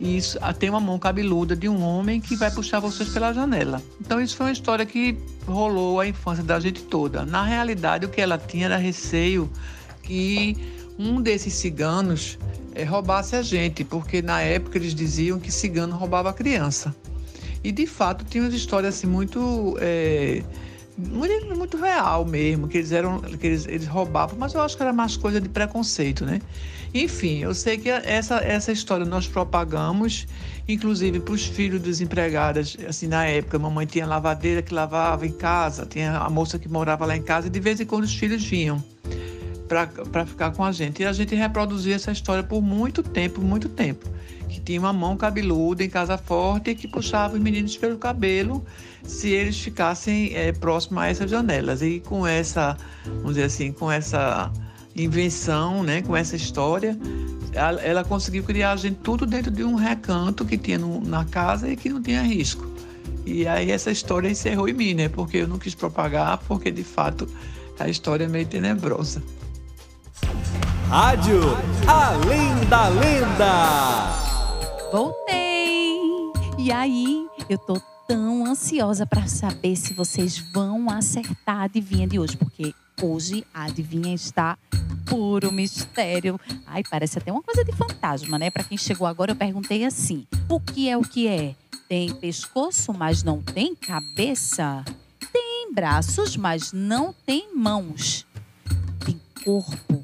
isso 0.00 0.38
tem 0.58 0.70
uma 0.70 0.80
mão 0.80 0.98
cabeluda 0.98 1.54
de 1.54 1.68
um 1.68 1.82
homem 1.82 2.20
que 2.20 2.36
vai 2.36 2.50
puxar 2.50 2.80
vocês 2.80 3.08
pela 3.10 3.32
janela. 3.32 3.80
Então 4.00 4.20
isso 4.20 4.36
foi 4.36 4.46
uma 4.46 4.52
história 4.52 4.84
que 4.84 5.16
rolou 5.46 6.00
a 6.00 6.06
infância 6.06 6.42
da 6.42 6.58
gente 6.58 6.82
toda. 6.82 7.24
Na 7.24 7.44
realidade, 7.44 8.06
o 8.06 8.08
que 8.08 8.20
ela 8.20 8.38
tinha 8.38 8.66
era 8.66 8.76
receio 8.76 9.50
que 10.02 10.56
um 10.98 11.20
desses 11.20 11.54
ciganos 11.54 12.38
é, 12.74 12.84
roubasse 12.84 13.36
a 13.36 13.42
gente, 13.42 13.84
porque 13.84 14.20
na 14.20 14.40
época 14.40 14.78
eles 14.78 14.94
diziam 14.94 15.38
que 15.38 15.50
cigano 15.50 15.96
roubava 15.96 16.32
criança. 16.32 16.94
E 17.62 17.72
de 17.72 17.86
fato 17.86 18.24
tinha 18.24 18.44
umas 18.44 18.52
histórias 18.52 18.96
assim 18.96 19.06
muito 19.06 19.76
é, 19.80 20.42
muito, 20.96 21.56
muito 21.56 21.76
real 21.76 22.24
mesmo, 22.24 22.68
que 22.68 22.78
eles 22.78 22.92
eram 22.92 23.20
que 23.20 23.46
eles, 23.46 23.66
eles 23.66 23.86
roubavam, 23.86 24.38
mas 24.38 24.54
eu 24.54 24.60
acho 24.60 24.76
que 24.76 24.82
era 24.82 24.92
mais 24.92 25.16
coisa 25.16 25.40
de 25.40 25.48
preconceito, 25.48 26.24
né? 26.24 26.40
Enfim, 26.92 27.38
eu 27.38 27.52
sei 27.52 27.76
que 27.76 27.88
essa, 27.88 28.36
essa 28.36 28.70
história 28.70 29.04
nós 29.04 29.26
propagamos, 29.26 30.28
inclusive 30.68 31.18
para 31.18 31.34
os 31.34 31.44
filhos 31.44 31.80
dos 31.80 32.00
empregadas, 32.00 32.76
assim, 32.88 33.08
na 33.08 33.26
época, 33.26 33.56
a 33.56 33.60
mamãe 33.60 33.84
tinha 33.84 34.06
lavadeira 34.06 34.62
que 34.62 34.72
lavava 34.72 35.26
em 35.26 35.32
casa, 35.32 35.84
tinha 35.84 36.16
a 36.16 36.30
moça 36.30 36.56
que 36.56 36.68
morava 36.68 37.04
lá 37.04 37.16
em 37.16 37.22
casa, 37.22 37.48
e 37.48 37.50
de 37.50 37.58
vez 37.58 37.80
em 37.80 37.84
quando 37.84 38.04
os 38.04 38.14
filhos 38.14 38.44
vinham 38.44 38.82
para 39.68 40.26
ficar 40.26 40.52
com 40.52 40.64
a 40.64 40.72
gente. 40.72 41.02
E 41.02 41.06
a 41.06 41.12
gente 41.12 41.34
reproduzia 41.34 41.94
essa 41.94 42.12
história 42.12 42.42
por 42.42 42.62
muito 42.62 43.02
tempo, 43.02 43.40
muito 43.40 43.68
tempo. 43.68 44.08
Que 44.48 44.60
tinha 44.60 44.78
uma 44.78 44.92
mão 44.92 45.16
cabeluda 45.16 45.82
em 45.82 45.88
casa 45.88 46.16
forte 46.18 46.74
que 46.74 46.86
puxava 46.86 47.34
os 47.34 47.40
meninos 47.40 47.76
pelo 47.76 47.96
cabelo 47.96 48.64
se 49.02 49.30
eles 49.30 49.58
ficassem 49.58 50.34
é, 50.34 50.52
próximos 50.52 51.02
a 51.02 51.08
essas 51.08 51.30
janelas. 51.30 51.82
E 51.82 52.00
com 52.00 52.26
essa, 52.26 52.76
vamos 53.06 53.34
dizer 53.34 53.44
assim, 53.44 53.72
com 53.72 53.90
essa 53.90 54.52
invenção, 54.94 55.82
né, 55.82 56.02
com 56.02 56.16
essa 56.16 56.36
história, 56.36 56.96
ela, 57.52 57.80
ela 57.80 58.04
conseguiu 58.04 58.44
criar 58.44 58.72
a 58.72 58.76
gente 58.76 58.98
tudo 59.02 59.26
dentro 59.26 59.50
de 59.50 59.64
um 59.64 59.74
recanto 59.74 60.44
que 60.44 60.56
tinha 60.56 60.78
no, 60.78 61.00
na 61.00 61.24
casa 61.24 61.68
e 61.68 61.76
que 61.76 61.88
não 61.88 62.00
tinha 62.00 62.22
risco. 62.22 62.72
E 63.26 63.46
aí 63.46 63.70
essa 63.70 63.90
história 63.90 64.28
encerrou 64.28 64.68
em 64.68 64.74
mim, 64.74 64.94
né? 64.94 65.08
Porque 65.08 65.38
eu 65.38 65.48
não 65.48 65.58
quis 65.58 65.74
propagar, 65.74 66.38
porque 66.46 66.70
de 66.70 66.84
fato 66.84 67.26
a 67.78 67.88
história 67.88 68.24
é 68.24 68.28
meio 68.28 68.46
tenebrosa. 68.46 69.22
Rádio 70.88 71.40
Além 71.86 72.68
da 72.68 72.88
Lenda. 72.88 74.10
Voltei! 74.92 75.98
E 76.58 76.70
aí, 76.70 77.26
eu 77.48 77.58
tô 77.58 77.80
tão 78.06 78.46
ansiosa 78.46 79.06
para 79.06 79.26
saber 79.26 79.76
se 79.76 79.94
vocês 79.94 80.38
vão 80.38 80.88
acertar 80.90 81.56
a 81.56 81.62
adivinha 81.62 82.06
de 82.06 82.18
hoje, 82.18 82.36
porque 82.36 82.74
hoje 83.02 83.44
a 83.52 83.64
adivinha 83.64 84.14
está 84.14 84.56
puro 85.06 85.50
mistério. 85.50 86.38
Ai, 86.66 86.82
parece 86.88 87.18
até 87.18 87.32
uma 87.32 87.42
coisa 87.42 87.64
de 87.64 87.72
fantasma, 87.72 88.38
né? 88.38 88.50
Para 88.50 88.64
quem 88.64 88.78
chegou 88.78 89.06
agora, 89.06 89.32
eu 89.32 89.36
perguntei 89.36 89.84
assim: 89.84 90.26
o 90.48 90.60
que 90.60 90.88
é 90.88 90.96
o 90.96 91.02
que 91.02 91.26
é? 91.26 91.54
Tem 91.88 92.14
pescoço, 92.14 92.92
mas 92.92 93.22
não 93.22 93.42
tem 93.42 93.74
cabeça? 93.74 94.84
Tem 95.32 95.72
braços, 95.74 96.36
mas 96.36 96.72
não 96.72 97.14
tem 97.26 97.54
mãos? 97.54 98.26
Tem 99.04 99.20
corpo, 99.44 100.02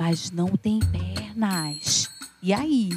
mas 0.00 0.30
não 0.30 0.56
tem 0.56 0.80
pernas? 0.80 2.08
E 2.42 2.54
aí? 2.54 2.88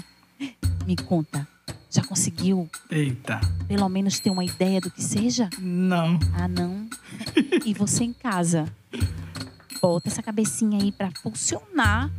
Me 0.88 0.96
conta, 0.96 1.46
já 1.90 2.02
conseguiu 2.02 2.70
Eita, 2.90 3.42
pelo 3.68 3.90
menos 3.90 4.22
ter 4.22 4.30
uma 4.30 4.46
ideia 4.46 4.80
do 4.80 4.90
que 4.90 5.04
seja? 5.04 5.50
não. 5.60 6.18
Ah, 6.34 6.48
não? 6.48 6.88
E 7.66 7.74
você 7.74 8.06
em 8.06 8.14
casa? 8.14 8.74
Bota 9.82 10.08
essa 10.08 10.24
cabecinha 10.24 10.82
aí 10.82 10.94
pra 10.94 11.12
funcionar. 11.22 12.10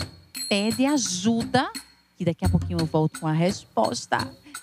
Pede 0.51 0.85
ajuda, 0.85 1.71
que 2.19 2.25
daqui 2.27 2.45
a 2.45 2.49
pouquinho 2.51 2.79
eu 2.79 2.85
volto 2.87 3.21
com 3.21 3.27
a 3.27 3.33
resposta. 3.33 4.19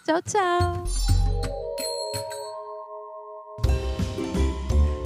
Tchau, 0.06 0.22
tchau. 0.22 1.11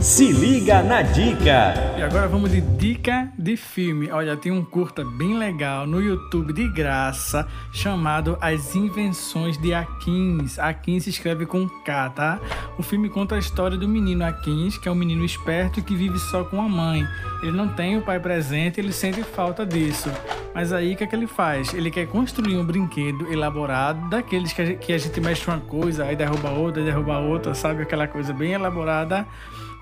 Se 0.05 0.31
liga 0.31 0.83
na 0.83 1.01
dica. 1.01 1.73
E 1.97 2.03
agora 2.03 2.27
vamos 2.27 2.51
de 2.51 2.61
dica 2.61 3.33
de 3.39 3.57
filme. 3.57 4.11
Olha, 4.11 4.37
tem 4.37 4.51
um 4.51 4.63
curta 4.63 5.03
bem 5.03 5.35
legal 5.35 5.87
no 5.87 5.99
YouTube 5.99 6.53
de 6.53 6.67
graça 6.67 7.47
chamado 7.73 8.37
As 8.39 8.75
Invenções 8.75 9.57
de 9.57 9.73
Akins. 9.73 10.59
Akins 10.59 11.05
se 11.05 11.09
escreve 11.09 11.47
com 11.47 11.67
K, 11.67 12.09
tá? 12.11 12.39
O 12.77 12.83
filme 12.83 13.09
conta 13.09 13.33
a 13.33 13.39
história 13.39 13.75
do 13.75 13.87
menino 13.87 14.23
Akins, 14.23 14.77
que 14.77 14.87
é 14.87 14.91
um 14.91 14.95
menino 14.95 15.25
esperto 15.25 15.81
que 15.81 15.95
vive 15.95 16.19
só 16.19 16.43
com 16.43 16.61
a 16.61 16.69
mãe. 16.69 17.03
Ele 17.41 17.53
não 17.53 17.69
tem 17.69 17.97
o 17.97 18.03
pai 18.03 18.19
presente, 18.19 18.79
ele 18.79 18.93
sente 18.93 19.23
falta 19.23 19.65
disso. 19.65 20.11
Mas 20.53 20.71
aí 20.71 20.93
o 20.93 20.97
que, 20.97 21.03
é 21.03 21.07
que 21.07 21.15
ele 21.15 21.27
faz? 21.27 21.73
Ele 21.73 21.89
quer 21.89 22.05
construir 22.05 22.55
um 22.57 22.63
brinquedo 22.63 23.33
elaborado, 23.33 24.07
daqueles 24.07 24.53
que 24.53 24.61
a 24.61 24.65
gente, 24.65 24.85
que 24.85 24.93
a 24.93 24.97
gente 24.99 25.19
mexe 25.19 25.49
uma 25.49 25.59
coisa, 25.59 26.05
aí 26.05 26.15
derruba 26.15 26.51
outra, 26.51 26.83
derruba 26.83 27.17
outra, 27.17 27.55
sabe? 27.55 27.81
Aquela 27.81 28.07
coisa 28.07 28.31
bem 28.31 28.51
elaborada 28.51 29.25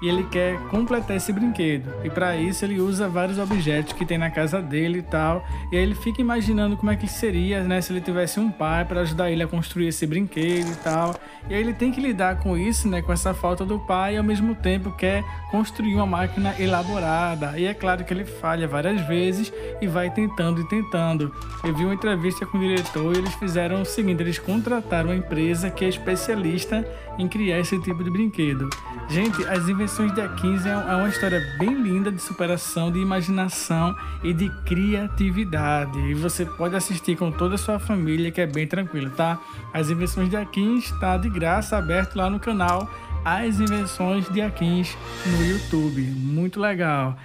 e 0.04 0.10
ele 0.10 0.24
quer 0.26 0.60
completar 0.68 1.16
esse 1.16 1.32
brinquedo. 1.32 1.90
E 2.04 2.10
para 2.10 2.36
isso 2.36 2.66
ele 2.66 2.82
usa 2.82 3.08
vários 3.08 3.40
objetos 3.40 3.94
que 3.94 4.06
tem 4.06 4.18
na 4.18 4.30
casa 4.30 4.62
dele 4.62 5.00
e 5.00 5.02
tal. 5.02 5.48
E 5.72 5.78
aí 5.78 5.82
ele 5.82 5.96
fica 5.96 6.20
imaginando 6.20 6.76
como 6.76 6.92
é 6.92 6.98
que 6.98 7.08
seria, 7.08 7.64
né, 7.64 7.80
se 7.80 7.94
ele 7.94 8.02
tivesse 8.02 8.38
um 8.38 8.52
pai 8.52 8.84
para 8.84 9.00
ajudar 9.00 9.32
ele 9.32 9.42
a 9.42 9.48
construir 9.48 9.88
esse 9.88 10.06
brinquedo 10.06 10.70
e 10.70 10.76
tal. 10.84 11.16
E 11.50 11.54
aí 11.54 11.62
ele 11.62 11.74
tem 11.74 11.90
que 11.90 12.02
lidar 12.02 12.40
com 12.40 12.58
isso, 12.58 12.90
né, 12.90 13.02
com 13.02 13.14
essa 13.14 13.34
falta 13.34 13.64
do 13.64 13.80
pai 13.80 14.16
e 14.16 14.18
ao 14.18 14.24
mesmo 14.26 14.54
tempo 14.56 14.92
quer 14.92 15.24
construir 15.50 15.96
uma 15.96 16.06
máquina 16.06 16.54
elaborada. 16.60 17.58
E 17.58 17.66
é 17.66 17.74
claro 17.74 18.04
que 18.04 18.14
ele 18.14 18.26
falha 18.26 18.68
várias 18.68 19.08
vezes 19.08 19.54
e 19.82 19.88
vai 19.88 20.10
tentando 20.10 20.60
e 20.60 20.68
tentando. 20.68 21.34
Eu 21.64 21.74
vi 21.74 21.86
uma 21.86 21.94
entrevista 21.94 22.46
com 22.46 22.58
o 22.58 22.62
diretor 22.62 23.16
e 23.16 23.20
eles 23.20 23.34
fizeram 23.36 23.82
o 23.82 23.86
seguinte, 23.86 24.22
eles 24.22 24.38
contrataram 24.38 25.12
uma 25.12 25.16
empresa 25.16 25.72
que 25.72 25.86
é 25.86 25.88
especialista 25.88 26.86
em 27.18 27.28
criar 27.28 27.60
esse 27.60 27.80
tipo 27.80 28.04
de 28.04 28.10
brinquedo. 28.10 28.70
Gente, 29.08 29.46
as 29.46 29.70
invenções 29.70 29.93
de 29.94 30.22
A15 30.22 30.66
é 30.66 30.92
é 30.92 30.96
uma 30.96 31.08
história 31.08 31.40
bem 31.60 31.72
linda 31.80 32.12
de 32.12 32.20
superação, 32.20 32.92
de 32.92 32.98
imaginação 32.98 33.96
e 34.24 34.34
de 34.34 34.50
criatividade. 34.66 36.00
E 36.00 36.16
você 36.16 36.46
pode 36.46 36.76
assistir 36.76 37.16
com 37.16 37.32
toda 37.32 37.56
a 37.56 37.58
sua 37.60 37.78
família, 37.78 38.32
que 38.32 38.42
é 38.42 38.48
bem 38.48 38.66
tranquilo, 38.66 39.12
tá? 39.12 39.40
As 39.72 39.92
invenções 39.92 40.32
de 40.32 40.36
A15 40.36 40.78
está 40.80 41.16
de 41.16 41.30
graça, 41.30 41.78
aberto 41.78 42.16
lá 42.16 42.28
no 42.28 42.40
canal 42.40 42.90
As 43.24 43.60
Invenções 43.60 44.28
de 44.30 44.40
A15 44.40 44.96
no 45.28 45.46
YouTube. 45.46 46.02
Muito 46.02 46.60
legal. 46.60 47.16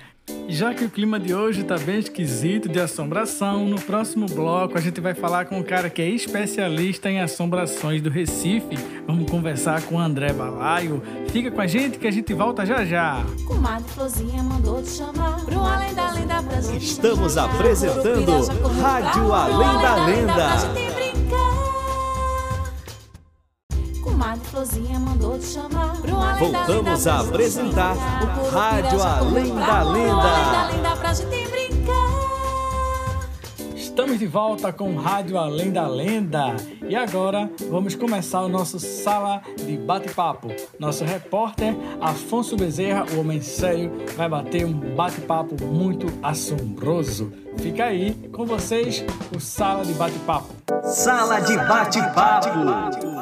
Já 0.48 0.74
que 0.74 0.84
o 0.84 0.90
clima 0.90 1.18
de 1.20 1.34
hoje 1.34 1.62
tá 1.62 1.78
bem 1.78 1.98
esquisito 1.98 2.68
de 2.68 2.80
assombração, 2.80 3.66
no 3.66 3.80
próximo 3.80 4.26
bloco 4.26 4.76
a 4.76 4.80
gente 4.80 5.00
vai 5.00 5.14
falar 5.14 5.44
com 5.44 5.58
um 5.58 5.62
cara 5.62 5.90
que 5.90 6.02
é 6.02 6.08
especialista 6.08 7.10
em 7.10 7.20
assombrações 7.20 8.02
do 8.02 8.10
Recife. 8.10 8.76
Vamos 9.06 9.30
conversar 9.30 9.82
com 9.82 9.96
o 9.96 9.98
André 9.98 10.32
Balaio. 10.32 11.02
Fica 11.28 11.50
com 11.50 11.60
a 11.60 11.66
gente 11.66 11.98
que 11.98 12.06
a 12.06 12.10
gente 12.10 12.32
volta 12.34 12.64
já 12.64 12.84
já. 12.84 13.24
Comadre 13.46 13.88
Flozinha 13.90 14.42
mandou 14.42 14.82
te 14.82 14.90
chamar 14.90 15.44
pro 15.44 15.60
além 15.60 15.94
da 15.94 16.12
lenda 16.12 16.42
pra 16.42 16.60
gente 16.60 16.84
Estamos 16.84 17.36
apresentando 17.36 18.46
Rádio 18.80 19.32
Além 19.32 19.82
da 19.82 20.04
Lenda. 20.06 21.07
Comadre 24.18 24.48
Flozinha 24.48 24.98
mandou 24.98 25.38
te 25.38 25.44
chamar 25.44 25.96
pro 26.00 26.16
além 26.16 26.50
da 26.50 26.58
lenda 26.58 26.66
Voltamos 26.66 27.06
a 27.06 27.20
apresentar 27.20 27.94
o 27.94 28.50
Rádio 28.50 29.00
além 29.00 29.54
da 29.54 29.82
lenda 29.84 30.96
pra 30.96 31.14
gente 31.14 31.48
brincar. 31.48 32.18
Estamos 33.76 34.18
de 34.18 34.26
volta 34.26 34.72
com 34.72 34.96
Rádio 34.96 35.38
Além 35.38 35.70
da 35.70 35.86
Lenda 35.86 36.56
e 36.88 36.96
agora 36.96 37.48
vamos 37.70 37.94
começar 37.94 38.42
o 38.42 38.48
nosso 38.48 38.80
sala 38.80 39.40
de 39.56 39.76
bate-papo. 39.76 40.48
Nosso 40.80 41.04
repórter 41.04 41.76
Afonso 42.00 42.56
Bezerra, 42.56 43.06
o 43.12 43.20
homem 43.20 43.40
sério, 43.40 43.92
vai 44.16 44.28
bater 44.28 44.64
um 44.64 44.96
bate-papo 44.96 45.64
muito 45.64 46.06
assombroso. 46.24 47.32
Fica 47.58 47.84
aí 47.84 48.14
com 48.32 48.44
vocês 48.44 49.04
o 49.34 49.38
sala 49.38 49.84
de 49.84 49.92
bate-papo. 49.94 50.48
Sala 50.82 51.38
de 51.40 51.56
bate-papo. 51.56 53.17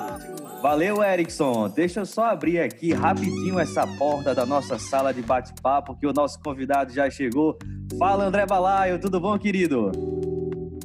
Valeu, 0.63 1.03
Erickson. 1.03 1.69
Deixa 1.69 2.01
eu 2.01 2.07
só 2.07 2.31
abrir 2.31 2.61
aqui 2.61 2.93
rapidinho 2.93 3.59
essa 3.59 3.87
porta 3.99 4.35
da 4.35 4.45
nossa 4.45 4.79
sala 4.79 5.13
de 5.13 5.23
bate-papo, 5.23 5.95
que 5.97 6.07
o 6.07 6.13
nosso 6.13 6.41
convidado 6.41 6.93
já 6.93 7.09
chegou. 7.11 7.59
Fala, 7.99 8.25
André 8.25 8.47
Balaio, 8.47 8.99
tudo 8.99 9.21
bom, 9.21 9.39
querido? 9.39 9.93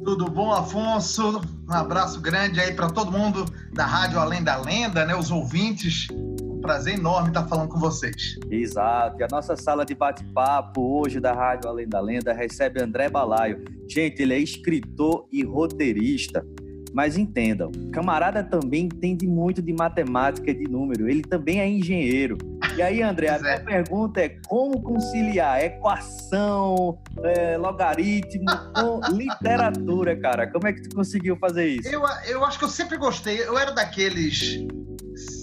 Tudo 0.04 0.26
bom, 0.30 0.52
Afonso? 0.52 1.40
Um 1.68 1.72
abraço 1.72 2.20
grande 2.20 2.60
aí 2.60 2.74
para 2.74 2.90
todo 2.90 3.10
mundo 3.10 3.44
da 3.72 3.86
Rádio 3.86 4.18
Além 4.18 4.42
da 4.42 4.56
Lenda, 4.56 5.04
né? 5.04 5.14
Os 5.14 5.30
ouvintes. 5.30 6.08
Um 6.10 6.60
prazer 6.60 6.94
enorme 6.98 7.28
estar 7.28 7.46
falando 7.46 7.68
com 7.68 7.78
vocês. 7.78 8.36
Exato. 8.50 9.20
E 9.20 9.24
a 9.24 9.28
nossa 9.30 9.56
sala 9.56 9.84
de 9.84 9.94
bate-papo 9.94 11.00
hoje 11.00 11.18
da 11.18 11.32
Rádio 11.32 11.68
Além 11.68 11.88
da 11.88 12.00
Lenda 12.00 12.32
recebe 12.32 12.82
André 12.82 13.08
Balaio. 13.08 13.64
Gente, 13.88 14.22
ele 14.22 14.34
é 14.34 14.38
escritor 14.38 15.26
e 15.32 15.42
roteirista. 15.44 16.44
Mas 16.92 17.16
entendam, 17.16 17.70
camarada 17.92 18.42
também 18.42 18.84
entende 18.84 19.26
muito 19.26 19.62
de 19.62 19.72
matemática 19.72 20.50
e 20.50 20.54
de 20.54 20.64
número. 20.64 21.08
Ele 21.08 21.22
também 21.22 21.60
é 21.60 21.68
engenheiro. 21.68 22.36
E 22.76 22.82
aí, 22.82 23.02
André, 23.02 23.28
a 23.28 23.36
é. 23.36 23.40
minha 23.40 23.60
pergunta 23.60 24.20
é 24.20 24.36
como 24.46 24.80
conciliar 24.80 25.62
equação, 25.62 26.98
é, 27.22 27.56
logaritmo 27.56 28.46
com 28.74 29.00
literatura, 29.12 30.18
cara? 30.18 30.46
Como 30.46 30.66
é 30.66 30.72
que 30.72 30.82
tu 30.82 30.94
conseguiu 30.94 31.36
fazer 31.36 31.66
isso? 31.66 31.88
Eu, 31.88 32.02
eu 32.26 32.44
acho 32.44 32.58
que 32.58 32.64
eu 32.64 32.68
sempre 32.68 32.96
gostei. 32.96 33.42
Eu 33.42 33.58
era 33.58 33.72
daqueles 33.72 34.66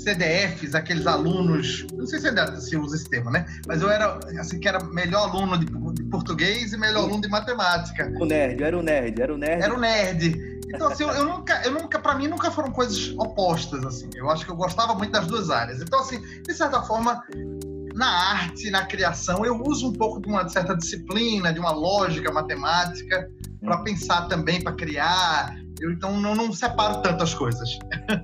CDFs, 0.03 0.75
aqueles 0.75 1.05
alunos. 1.07 1.85
Não 1.93 2.05
sei 2.05 2.19
se 2.19 2.27
ainda 2.27 2.59
se 2.59 2.75
usa 2.77 2.95
esse 2.95 3.09
termo, 3.09 3.29
né? 3.29 3.45
Mas 3.67 3.81
eu 3.81 3.89
era 3.89 4.19
assim 4.39 4.59
que 4.59 4.67
era 4.67 4.83
melhor 4.83 5.29
aluno 5.29 5.57
de, 5.57 5.65
de 5.65 6.03
português 6.05 6.73
e 6.73 6.77
melhor 6.77 7.03
aluno 7.03 7.21
de 7.21 7.27
matemática. 7.29 8.11
O 8.19 8.25
nerd, 8.25 8.63
era 8.63 8.77
o 8.77 8.81
nerd, 8.81 9.21
era 9.21 9.33
o 9.33 9.37
nerd. 9.37 9.63
Era 9.63 9.73
o 9.73 9.79
nerd. 9.79 10.59
Então, 10.73 10.87
assim, 10.87 11.03
eu, 11.03 11.09
eu 11.09 11.25
nunca, 11.25 11.61
eu 11.65 11.71
nunca, 11.71 11.97
para 11.99 12.15
mim, 12.15 12.27
nunca 12.27 12.51
foram 12.51 12.71
coisas 12.71 13.09
opostas, 13.17 13.83
assim. 13.85 14.09
Eu 14.15 14.29
acho 14.29 14.45
que 14.45 14.51
eu 14.51 14.55
gostava 14.55 14.93
muito 14.93 15.11
das 15.11 15.25
duas 15.25 15.49
áreas. 15.49 15.81
Então, 15.81 15.99
assim, 15.99 16.21
de 16.43 16.53
certa 16.53 16.81
forma, 16.83 17.23
na 17.95 18.07
arte, 18.07 18.69
na 18.69 18.85
criação, 18.85 19.43
eu 19.43 19.59
uso 19.63 19.89
um 19.89 19.93
pouco 19.93 20.21
de 20.21 20.27
uma 20.29 20.47
certa 20.47 20.75
disciplina, 20.77 21.51
de 21.51 21.59
uma 21.59 21.71
lógica 21.71 22.31
matemática, 22.31 23.29
para 23.61 23.79
Hum. 23.79 23.83
pensar 23.83 24.27
também, 24.27 24.61
para 24.61 24.73
criar. 24.73 25.55
Eu, 25.81 25.91
então, 25.91 26.19
não, 26.19 26.35
não 26.35 26.51
separo 26.51 27.01
tantas 27.01 27.33
coisas. 27.33 27.77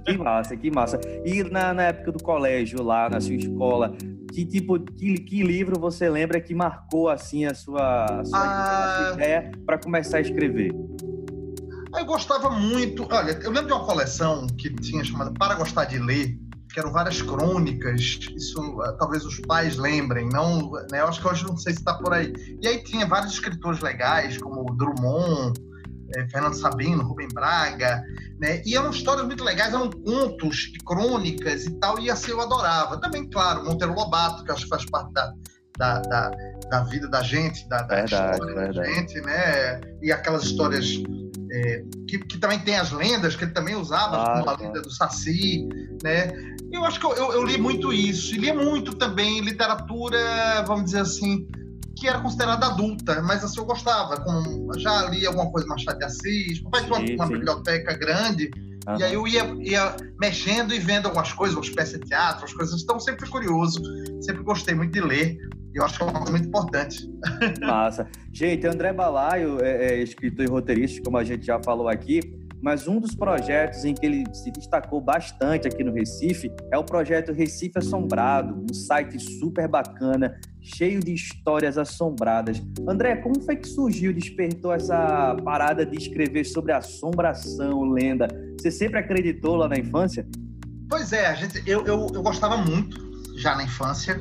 Que 0.06 0.18
massa, 0.18 0.56
que 0.58 0.72
massa. 0.72 1.00
E 1.26 1.44
na, 1.44 1.74
na 1.74 1.84
época 1.84 2.12
do 2.12 2.24
colégio, 2.24 2.82
lá 2.84 3.10
na 3.10 3.20
sua 3.22 3.36
escola, 3.36 3.96
que 4.34 4.46
tipo, 4.46 4.80
que, 4.80 5.16
que 5.20 5.44
livro 5.44 5.80
você 5.80 6.10
lembra 6.10 6.42
que 6.42 6.54
marcou 6.54 7.10
assim 7.10 7.46
a 7.46 7.54
sua, 7.54 8.06
a 8.06 8.26
sua, 8.26 8.40
a 8.40 8.98
sua 9.06 9.10
Ah. 9.10 9.14
ideia 9.14 9.52
para 9.66 9.78
começar 9.78 10.18
a 10.18 10.22
escrever? 10.22 10.72
Eu 11.98 12.06
gostava 12.06 12.50
muito. 12.50 13.08
Olha, 13.10 13.32
eu 13.42 13.52
lembro 13.52 13.68
de 13.68 13.74
uma 13.74 13.86
coleção 13.86 14.46
que 14.48 14.70
tinha 14.76 15.04
chamada 15.04 15.32
Para 15.32 15.56
Gostar 15.56 15.86
de 15.86 15.98
Ler, 15.98 16.38
que 16.74 16.80
eram 16.80 16.92
várias 16.92 17.22
crônicas. 17.22 18.20
Isso 18.36 18.60
ah, 18.82 18.92
talvez 19.00 19.24
os 19.26 19.40
pais 19.42 19.78
lembrem, 19.78 20.28
não? 20.34 20.72
Né? 20.92 21.00
Eu 21.00 21.08
acho 21.08 21.22
que 21.22 21.28
hoje 21.28 21.46
não 21.46 21.56
sei 21.56 21.72
se 21.72 21.80
está 21.80 21.94
por 21.94 22.14
aí. 22.14 22.34
E 22.62 22.68
aí 22.68 22.84
tinha 22.84 23.06
vários 23.08 23.32
escritores 23.34 23.80
legais, 23.80 24.38
como 24.38 24.62
o 24.70 24.76
Drummond, 24.76 25.58
é, 26.16 26.28
Fernando 26.28 26.56
Sabino, 26.56 27.04
Rubem 27.04 27.28
Braga, 27.34 28.02
né? 28.40 28.62
E 28.66 28.76
eram 28.76 28.90
histórias 28.90 29.26
muito 29.26 29.44
legais, 29.44 29.74
eram 29.74 29.90
contos 29.90 30.72
e 30.74 30.78
crônicas 30.84 31.66
e 31.66 31.80
tal, 31.80 32.00
e 32.00 32.10
assim 32.10 32.32
eu 32.32 32.42
adorava. 32.42 33.00
Também, 33.00 33.30
claro, 33.30 33.66
Monteiro 33.66 33.94
Lobato, 33.94 34.44
que 34.44 34.52
acho 34.52 34.64
que 34.64 34.70
faz 34.70 34.86
parte 34.90 35.12
da, 35.14 35.34
da, 35.78 36.00
da, 36.00 36.32
da 36.70 36.84
vida 36.84 37.08
da 37.08 37.22
gente, 37.22 37.68
da, 37.68 37.82
da 37.82 37.96
Verdade, 37.96 38.32
história 38.34 38.56
da 38.56 38.62
verdade. 38.62 38.94
gente, 38.94 39.22
né? 39.22 39.82
E 40.02 40.12
aquelas 40.12 40.44
histórias 40.44 40.86
é, 41.52 41.84
que, 42.08 42.20
que 42.20 42.38
também 42.38 42.60
tem 42.60 42.76
as 42.78 42.92
lendas, 42.92 43.36
que 43.36 43.44
ele 43.44 43.52
também 43.52 43.76
usava, 43.76 44.16
Claro, 44.16 44.40
como 44.40 44.50
a 44.50 44.58
lenda 44.60 44.82
do 44.82 44.92
Saci, 44.92 45.68
né? 46.04 46.32
Eu 46.72 46.84
acho 46.84 47.00
que 47.00 47.06
eu, 47.06 47.14
eu, 47.14 47.32
eu 47.34 47.44
li 47.44 47.58
muito 47.58 47.94
isso, 47.94 48.36
e 48.36 48.38
li 48.38 48.52
muito 48.52 48.96
também 48.96 49.40
literatura, 49.42 50.64
vamos 50.68 50.86
dizer 50.86 51.00
assim, 51.00 51.48
que 51.96 52.08
era 52.08 52.20
considerada 52.20 52.68
adulta, 52.68 53.22
mas 53.22 53.44
assim 53.44 53.60
eu 53.60 53.66
gostava. 53.66 54.20
Como, 54.20 54.78
já 54.78 55.10
li 55.10 55.26
alguma 55.26 55.50
coisa 55.52 55.68
Machado 55.68 55.98
de 55.98 56.06
Assis, 56.06 56.60
papai 56.60 56.84
tinha 56.84 57.16
uma, 57.16 57.26
uma 57.26 57.28
biblioteca 57.28 57.94
grande, 57.94 58.52
Aham. 58.88 59.00
e 59.00 59.04
aí 59.04 59.14
eu 59.14 59.28
ia, 59.28 59.44
ia 59.62 59.96
mexendo 60.20 60.74
e 60.74 60.80
vendo 60.80 61.06
algumas 61.08 61.32
coisas, 61.34 61.56
umas 61.56 61.70
peças 61.70 62.00
de 62.00 62.08
teatro, 62.08 62.46
as 62.46 62.54
coisas. 62.54 62.82
Então 62.82 63.00
sempre 63.00 63.22
fui 63.22 63.30
curioso, 63.30 63.82
sempre 64.22 64.44
gostei 64.44 64.76
muito 64.76 64.92
de 64.92 65.02
ler. 65.02 65.38
E 65.74 65.78
eu 65.78 65.84
acho 65.84 65.98
que 65.98 66.04
é 66.04 66.06
uma 66.06 66.14
coisa 66.14 66.32
muito 66.32 66.48
importante. 66.48 67.10
Massa. 67.60 68.08
Gente, 68.32 68.66
André 68.66 68.94
Balaio 68.94 69.62
é, 69.62 69.88
é 69.88 70.02
escritor 70.02 70.46
e 70.46 70.48
roteirista, 70.48 71.02
como 71.04 71.18
a 71.18 71.24
gente 71.24 71.46
já 71.46 71.62
falou 71.62 71.90
aqui, 71.90 72.22
mas 72.66 72.88
um 72.88 73.00
dos 73.00 73.14
projetos 73.14 73.86
em 73.86 73.94
que 73.94 74.04
ele 74.04 74.24
se 74.34 74.50
destacou 74.50 75.00
bastante 75.00 75.68
aqui 75.68 75.84
no 75.84 75.94
Recife 75.94 76.52
é 76.72 76.78
o 76.80 76.84
projeto 76.84 77.32
Recife 77.32 77.78
Assombrado, 77.78 78.60
um 78.60 78.74
site 78.74 79.20
super 79.20 79.68
bacana, 79.68 80.36
cheio 80.60 81.00
de 81.00 81.14
histórias 81.14 81.78
assombradas. 81.78 82.60
André, 82.88 83.18
como 83.18 83.40
foi 83.40 83.56
que 83.56 83.68
surgiu, 83.68 84.12
despertou 84.12 84.74
essa 84.74 85.36
parada 85.46 85.86
de 85.86 85.96
escrever 85.96 86.44
sobre 86.44 86.72
assombração, 86.72 87.84
lenda? 87.84 88.28
Você 88.60 88.72
sempre 88.72 88.98
acreditou 88.98 89.58
lá 89.58 89.70
na 89.70 89.78
infância? 89.78 90.28
Pois 90.90 91.14
é, 91.14 91.36
gente, 91.36 91.62
eu, 91.68 91.86
eu, 91.86 92.08
eu 92.16 92.24
gostava 92.24 92.58
muito 92.58 92.98
já 93.38 93.56
na 93.56 93.64
infância. 93.64 94.20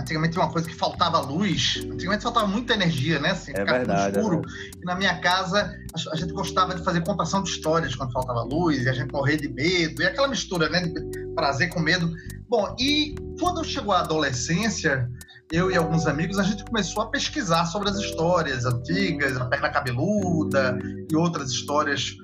Antigamente 0.00 0.38
uma 0.38 0.50
coisa 0.50 0.68
que 0.68 0.74
faltava 0.74 1.20
luz. 1.20 1.82
Antigamente 1.90 2.22
faltava 2.22 2.46
muita 2.46 2.74
energia, 2.74 3.18
né? 3.18 3.30
Assim, 3.30 3.52
É 3.52 3.60
ficava 3.60 3.80
tudo 3.80 3.88
verdade, 3.88 4.16
é 4.16 4.20
escuro. 4.20 4.42
E 4.80 4.84
na 4.84 4.94
minha 4.94 5.18
casa 5.20 5.76
a, 6.12 6.16
gente 6.16 6.32
gostava 6.32 6.74
de 6.74 6.84
fazer 6.84 7.02
contação 7.02 7.42
de 7.42 7.50
histórias 7.50 7.94
quando 7.94 8.12
faltava 8.12 8.42
luz, 8.42 8.84
e 8.84 8.88
a 8.88 8.92
gente 8.92 9.12
morrer 9.12 9.36
de 9.36 9.48
medo, 9.48 10.02
e 10.02 10.06
aquela 10.06 10.28
mistura, 10.28 10.68
né? 10.68 10.82
De 10.82 11.34
prazer 11.34 11.68
com 11.70 11.80
medo. 11.80 12.12
Bom, 12.48 12.74
e 12.78 13.14
quando 13.38 13.64
chegou 13.64 13.94
a 13.94 14.00
adolescência, 14.00 15.08
eu 15.50 15.70
e 15.70 15.76
alguns 15.76 16.06
amigos, 16.06 16.38
a 16.38 16.42
gente 16.42 16.64
começou 16.64 17.02
a 17.02 17.06
pesquisar 17.10 17.66
sobre 17.66 17.90
as 17.90 17.96
histórias 17.96 18.64
antigas, 18.64 19.36
a 19.36 19.44
perna 19.46 19.70
cabeluda 19.70 20.78
e 21.10 21.14
outras 21.14 21.50
histórias 21.50 22.16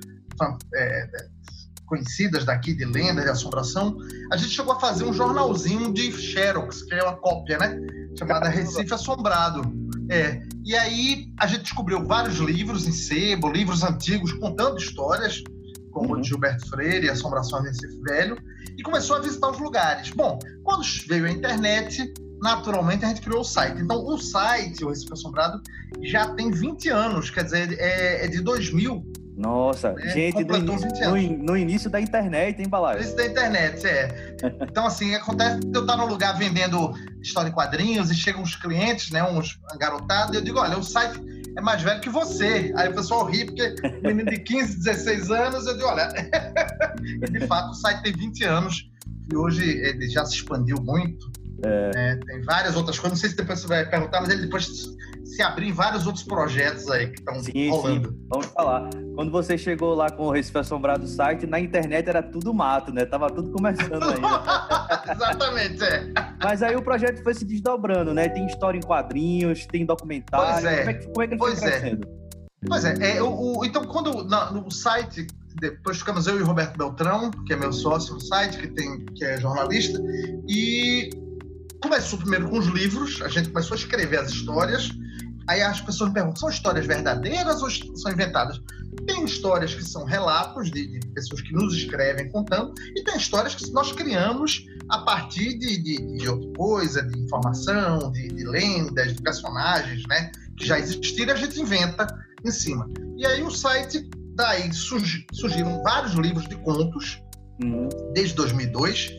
é, 0.75 1.09
conhecidas 1.89 2.45
daqui 2.45 2.75
de 2.75 2.85
lendas 2.85 3.25
de 3.25 3.31
assombração, 3.31 3.97
a 4.31 4.37
gente 4.37 4.51
chegou 4.51 4.75
a 4.75 4.81
fazer 4.81 5.05
um 5.05 5.13
jornalzinho 5.13 5.93
de 5.93 6.13
Xerox, 6.13 6.83
que 6.83 6.95
é 6.95 7.03
uma 7.03 7.17
cópia, 7.17 7.59
né? 7.59 7.79
Chamada 8.19 8.49
Recife 8.49 8.93
Assombrado. 8.93 9.63
É. 10.11 10.43
E 10.65 10.75
aí 10.75 11.33
a 11.39 11.47
gente 11.47 11.63
descobriu 11.63 12.05
vários 12.05 12.37
livros 12.37 12.87
em 12.87 12.93
sebo, 12.93 13.51
livros 13.51 13.83
antigos 13.83 14.33
contando 14.33 14.79
histórias, 14.79 15.43
como 15.91 16.11
o 16.11 16.17
Uhum. 16.17 16.21
de 16.21 16.29
Gilberto 16.29 16.69
Freire, 16.69 17.11
Assombrações 17.11 17.63
do 17.63 17.69
Recife 17.69 18.01
Velho, 18.03 18.39
e 18.77 18.83
começou 18.83 19.17
a 19.17 19.21
visitar 19.21 19.51
os 19.51 19.59
lugares. 19.59 20.11
Bom, 20.11 20.39
quando 20.63 20.83
veio 21.07 21.27
a 21.27 21.31
internet, 21.31 22.13
naturalmente 22.41 23.05
a 23.05 23.09
gente 23.09 23.21
criou 23.21 23.41
o 23.41 23.45
site. 23.45 23.81
Então, 23.81 24.05
o 24.05 24.19
site, 24.19 24.85
o 24.85 24.91
Recife 24.91 25.13
Assombrado, 25.13 25.61
já 26.03 26.29
tem 26.35 26.51
20 26.51 26.89
anos, 26.89 27.31
quer 27.31 27.45
dizer, 27.45 27.77
é, 27.79 28.25
é 28.25 28.29
de 28.29 28.41
2000, 28.41 29.05
Nossa, 29.39 29.95
É, 29.97 30.11
gente, 30.11 30.35
no 30.35 30.41
completou 30.41 30.75
início, 30.75 30.89
20 30.91 31.39
no, 31.39 31.45
no 31.45 31.57
início 31.57 31.89
da 31.89 32.01
internet, 32.01 32.61
hein, 32.61 32.69
Balaio? 32.69 33.01
Isso 33.01 33.15
da 33.15 33.25
internet, 33.25 33.87
é. 33.87 34.37
Então, 34.63 34.85
assim, 34.85 35.15
acontece 35.15 35.61
que 35.61 35.77
eu 35.77 35.83
estar 35.83 35.97
num 35.97 36.07
lugar 36.07 36.37
vendendo 36.37 36.93
história 37.23 37.49
em 37.49 37.53
quadrinhos 37.53 38.11
e 38.11 38.15
chegam 38.15 38.43
uns 38.43 38.57
clientes, 38.57 39.13
né, 39.13 39.23
uns 39.23 39.61
garotados, 39.79 40.35
e 40.35 40.39
eu 40.39 40.43
digo, 40.43 40.59
olha, 40.59 40.77
o 40.77 40.83
site 40.83 41.21
é 41.57 41.61
mais 41.61 41.81
velho 41.83 42.01
que 42.01 42.11
você. 42.11 42.73
Aí 42.77 42.89
o 42.89 42.95
pessoal 42.95 43.25
ri, 43.27 43.45
porque 43.45 43.77
menino 44.03 44.29
de 44.29 44.39
15, 44.39 44.79
16 44.79 45.31
anos, 45.31 45.67
eu 45.67 45.77
digo, 45.77 45.87
olha, 45.87 46.09
de 47.31 47.47
fato 47.47 47.71
o 47.71 47.75
site 47.75 48.03
tem 48.03 48.13
20 48.13 48.45
anos 48.45 48.91
e 49.33 49.37
hoje 49.37 49.63
ele 49.63 50.09
já 50.09 50.25
se 50.25 50.35
expandiu 50.35 50.79
muito. 50.83 51.31
né, 51.95 52.19
tem 52.27 52.41
várias 52.43 52.77
outras 52.77 52.99
coisas, 52.99 53.19
não 53.19 53.21
sei 53.21 53.31
se 53.31 53.37
depois 53.37 53.61
você 53.61 53.69
vai 53.69 53.89
perguntar, 53.89 54.21
mas 54.21 54.31
ele 54.31 54.43
depois 54.43 54.69
se 55.35 55.43
abriu 55.43 55.69
em 55.69 55.73
vários 55.73 56.07
outros 56.07 56.25
projetos 56.25 56.89
aí 56.91 57.09
que 57.09 57.19
estão 57.21 57.35
rolando. 57.71 58.09
sim. 58.11 58.27
Vamos 58.29 58.47
falar. 58.47 58.89
Quando 59.15 59.31
você 59.31 59.59
chegou 59.59 59.95
lá 59.95 60.11
com 60.11 60.25
o 60.27 60.31
Recife 60.31 60.59
Assombrado 60.59 61.07
site, 61.07 61.47
na 61.47 61.61
internet 61.61 62.09
era 62.09 62.23
tudo 62.23 62.53
mato, 62.55 62.93
né? 62.93 63.05
Tava 63.05 63.29
tudo 63.31 63.51
começando 63.51 64.03
ainda. 64.03 65.13
Exatamente, 65.13 65.83
é. 65.85 66.13
Mas 66.43 66.63
aí 66.63 66.75
o 66.77 66.83
projeto 66.83 67.23
foi 67.23 67.35
se 67.35 67.45
desdobrando, 67.45 68.15
né? 68.15 68.29
Tem 68.29 68.47
história 68.47 68.79
em 68.79 68.83
quadrinhos, 68.83 69.67
tem 69.67 69.85
documentário. 69.85 70.63
Pois 70.63 70.65
é. 70.65 70.79
Como, 70.79 70.91
é 70.91 70.95
que, 70.95 71.07
como 71.07 71.23
é 71.23 71.27
que 71.27 71.33
ele 71.35 71.39
Pois 71.39 71.59
foi 71.59 71.69
é. 71.69 71.81
crescendo? 71.81 72.09
Pois 72.67 72.85
é, 72.85 73.17
é, 73.19 73.23
o, 73.23 73.59
o- 73.59 73.65
então 73.65 73.85
quando 73.85 74.25
na- 74.25 74.51
no 74.51 74.69
site, 74.71 75.27
depois 75.61 75.99
ficamos 75.99 76.27
eu 76.27 76.39
e 76.39 76.43
o 76.43 76.47
Roberto 76.47 76.77
Beltrão, 76.77 77.31
que 77.47 77.53
é 77.53 77.57
meu 77.57 77.73
sócio 77.73 78.15
no 78.15 78.21
site, 78.21 78.59
que, 78.59 78.67
tem, 78.69 79.05
que 79.15 79.25
é 79.25 79.41
jornalista, 79.41 80.01
e 80.49 81.09
começou 81.81 82.19
primeiro 82.19 82.49
com 82.49 82.59
os 82.59 82.67
livros, 82.67 83.23
a 83.23 83.29
gente 83.29 83.51
começou 83.51 83.75
a 83.77 83.79
escrever 83.79 84.19
as 84.19 84.31
histórias, 84.31 84.91
aí 85.49 85.63
as 85.63 85.81
pessoas 85.81 86.11
me 86.11 86.15
perguntam, 86.15 86.37
são 86.41 86.49
histórias 86.51 86.87
verdadeiras 86.87 87.63
ou 87.63 87.71
são 87.97 88.13
inventadas? 88.13 88.61
Tem 89.07 89.25
histórias 89.25 89.75
que 89.75 89.83
são 89.85 90.05
relatos 90.05 90.71
de, 90.71 90.87
de 90.87 91.07
pessoas 91.09 91.41
que 91.43 91.53
nos 91.53 91.75
escrevem 91.75 92.31
contando, 92.31 92.73
e 92.97 93.03
tem 93.05 93.17
histórias 93.17 93.55
que 93.55 93.71
nós 93.73 93.93
criamos 93.93 94.65
a 94.91 94.99
partir 94.99 95.59
de, 95.59 95.83
de, 95.83 96.17
de 96.19 96.29
outra 96.29 96.51
coisa, 96.57 97.03
de 97.03 97.19
informação, 97.19 98.11
de, 98.13 98.29
de 98.29 98.45
lendas, 98.45 99.15
de 99.15 99.23
personagens, 99.23 100.03
né? 100.09 100.31
Que 100.57 100.67
já 100.67 100.79
existiram, 100.79 101.33
a 101.33 101.37
gente 101.37 101.61
inventa 101.61 102.07
em 102.45 102.51
cima. 102.51 102.89
E 103.17 103.27
aí 103.27 103.43
o 103.43 103.51
site, 103.51 104.09
daí 104.35 104.73
surgi- 104.73 105.27
surgiram 105.33 105.83
vários 105.83 106.13
livros 106.15 106.49
de 106.49 106.57
contos, 106.57 107.21
Uhum. 107.63 107.89
desde 108.15 108.35
2002, 108.37 109.11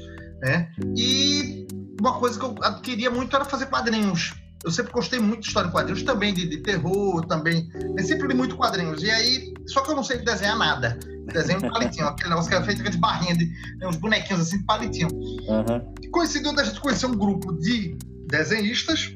né? 0.42 0.72
E 0.96 1.68
uma 2.00 2.18
coisa 2.20 2.40
que 2.40 2.46
eu 2.46 2.56
queria 2.82 3.12
muito 3.12 3.36
era 3.36 3.44
fazer 3.44 3.66
quadrinhos. 3.66 4.34
Eu 4.64 4.72
sempre 4.72 4.92
gostei 4.92 5.20
muito 5.20 5.42
de 5.42 5.48
história 5.48 5.70
em 5.70 5.72
quadrinhos, 5.72 6.04
também 6.04 6.34
de, 6.34 6.48
de 6.48 6.58
terror, 6.58 7.26
também. 7.26 7.72
Eu 7.98 8.04
sempre 8.04 8.28
li 8.28 8.34
muito 8.34 8.58
quadrinhos. 8.58 9.02
E 9.02 9.10
aí, 9.10 9.54
só 9.68 9.82
que 9.82 9.92
eu 9.92 9.96
não 9.96 10.04
sei 10.04 10.18
desenhar 10.18 10.58
nada. 10.58 11.00
Desenho 11.32 11.66
em 11.66 11.70
palitinho, 11.70 12.08
aquele 12.10 12.30
negócio 12.30 12.50
que 12.50 12.56
era 12.56 12.66
feito 12.66 12.84
de 12.84 12.98
barrinha, 12.98 13.36
de, 13.38 13.46
né, 13.78 13.88
uns 13.88 13.96
bonequinhos 13.96 14.42
assim 14.42 14.58
de 14.58 14.66
palitinho. 14.66 15.10
Aham. 15.48 15.82
E 16.02 16.10
coincidiu 16.10 16.54
da 16.54 16.64
gente 16.64 16.80
conhecer 16.82 17.06
um 17.06 17.16
grupo 17.16 17.54
de 17.54 17.98
desenhistas 18.28 19.14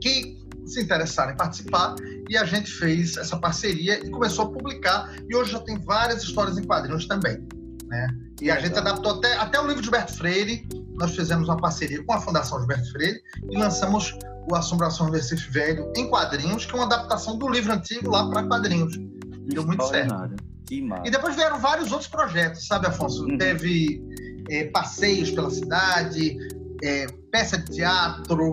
que 0.00 0.38
se 0.64 0.82
interessaram 0.82 1.32
em 1.32 1.36
participar 1.36 1.94
e 2.28 2.36
a 2.36 2.44
gente 2.44 2.70
fez 2.70 3.16
essa 3.16 3.36
parceria 3.38 3.98
e 4.04 4.10
começou 4.10 4.46
a 4.46 4.50
publicar 4.50 5.10
e 5.28 5.34
hoje 5.34 5.52
já 5.52 5.60
tem 5.60 5.78
várias 5.78 6.22
histórias 6.22 6.58
em 6.58 6.64
quadrinhos 6.64 7.06
também, 7.06 7.42
né? 7.86 8.06
E 8.40 8.50
a 8.50 8.60
gente 8.60 8.78
adaptou 8.78 9.12
até, 9.12 9.34
até 9.38 9.58
o 9.58 9.66
livro 9.66 9.78
de 9.78 9.84
Gilberto 9.84 10.14
Freire, 10.14 10.68
nós 10.94 11.16
fizemos 11.16 11.48
uma 11.48 11.56
parceria 11.56 12.02
com 12.04 12.12
a 12.12 12.20
Fundação 12.20 12.58
Gilberto 12.58 12.92
Freire 12.92 13.20
e 13.50 13.56
lançamos 13.56 14.16
o 14.50 14.54
Assombração 14.54 15.06
do 15.06 15.12
Recife 15.12 15.50
Velho 15.50 15.92
em 15.96 16.08
quadrinhos, 16.08 16.64
que 16.64 16.72
é 16.72 16.74
uma 16.76 16.86
adaptação 16.86 17.36
do 17.38 17.48
livro 17.48 17.72
antigo 17.72 18.10
lá 18.10 18.28
para 18.28 18.44
quadrinhos. 18.44 18.96
Deu 19.46 19.66
muito 19.66 19.86
certo. 19.86 20.14
E 20.70 21.10
depois 21.10 21.34
vieram 21.34 21.58
vários 21.58 21.90
outros 21.92 22.08
projetos, 22.08 22.66
sabe, 22.66 22.86
Afonso? 22.86 23.24
Uhum. 23.24 23.38
Teve 23.38 24.02
é, 24.50 24.64
passeios 24.66 25.30
pela 25.30 25.50
cidade, 25.50 26.36
é, 26.82 27.06
peça 27.30 27.58
de 27.58 27.76
teatro, 27.76 28.52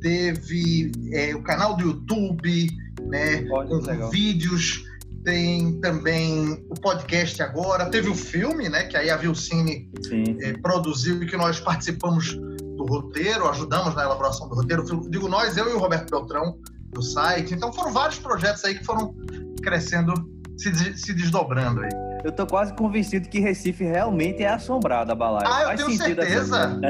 teve 0.00 0.90
é, 1.12 1.34
o 1.34 1.42
canal 1.42 1.76
do 1.76 1.84
YouTube, 1.84 2.68
né, 3.08 3.42
com 3.44 4.10
vídeos. 4.10 4.84
Tem 5.24 5.78
também 5.80 6.66
o 6.68 6.74
podcast 6.74 7.40
agora. 7.40 7.88
Teve 7.88 8.08
o 8.08 8.14
filme, 8.14 8.68
né, 8.68 8.84
que 8.84 8.96
aí 8.96 9.08
a 9.08 9.16
Vilcine 9.16 9.88
é, 10.40 10.54
produziu 10.54 11.22
e 11.22 11.26
que 11.26 11.36
nós 11.36 11.60
participamos 11.60 12.36
do 12.76 12.84
roteiro, 12.84 13.48
ajudamos 13.48 13.94
na 13.94 14.02
elaboração 14.04 14.48
do 14.48 14.54
roteiro. 14.54 14.82
Digo 15.10 15.28
nós, 15.28 15.56
eu 15.56 15.68
e 15.70 15.72
o 15.74 15.78
Roberto 15.78 16.10
Beltrão, 16.10 16.56
do 16.90 17.02
site. 17.02 17.54
Então 17.54 17.72
foram 17.72 17.92
vários 17.92 18.18
projetos 18.18 18.64
aí 18.64 18.78
que 18.78 18.84
foram 18.84 19.14
crescendo, 19.62 20.12
se, 20.58 20.72
se 20.96 21.12
desdobrando 21.14 21.80
aí. 21.82 21.90
Eu 22.24 22.30
tô 22.30 22.46
quase 22.46 22.72
convencido 22.74 23.28
que 23.28 23.40
Recife 23.40 23.82
realmente 23.84 24.44
é 24.44 24.48
assombrada, 24.48 25.12
Balaio. 25.14 25.46
Ah, 25.52 25.62
eu 25.62 25.66
Faz 25.68 25.84
tenho 25.84 25.98
certeza. 25.98 26.80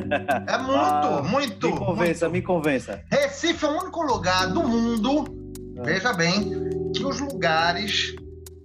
É 0.46 0.58
muito, 0.58 0.76
Ah, 0.78 1.22
muito. 1.24 1.66
Me 1.70 1.78
convença, 1.78 2.28
muito. 2.28 2.32
me 2.32 2.42
convença. 2.42 3.00
Recife 3.10 3.64
é 3.64 3.68
o 3.68 3.78
único 3.80 4.02
lugar 4.02 4.48
do 4.52 4.62
mundo, 4.62 5.24
Ah. 5.78 5.82
veja 5.84 6.12
bem, 6.12 6.52
que 6.94 7.02
os 7.04 7.18
lugares 7.20 8.14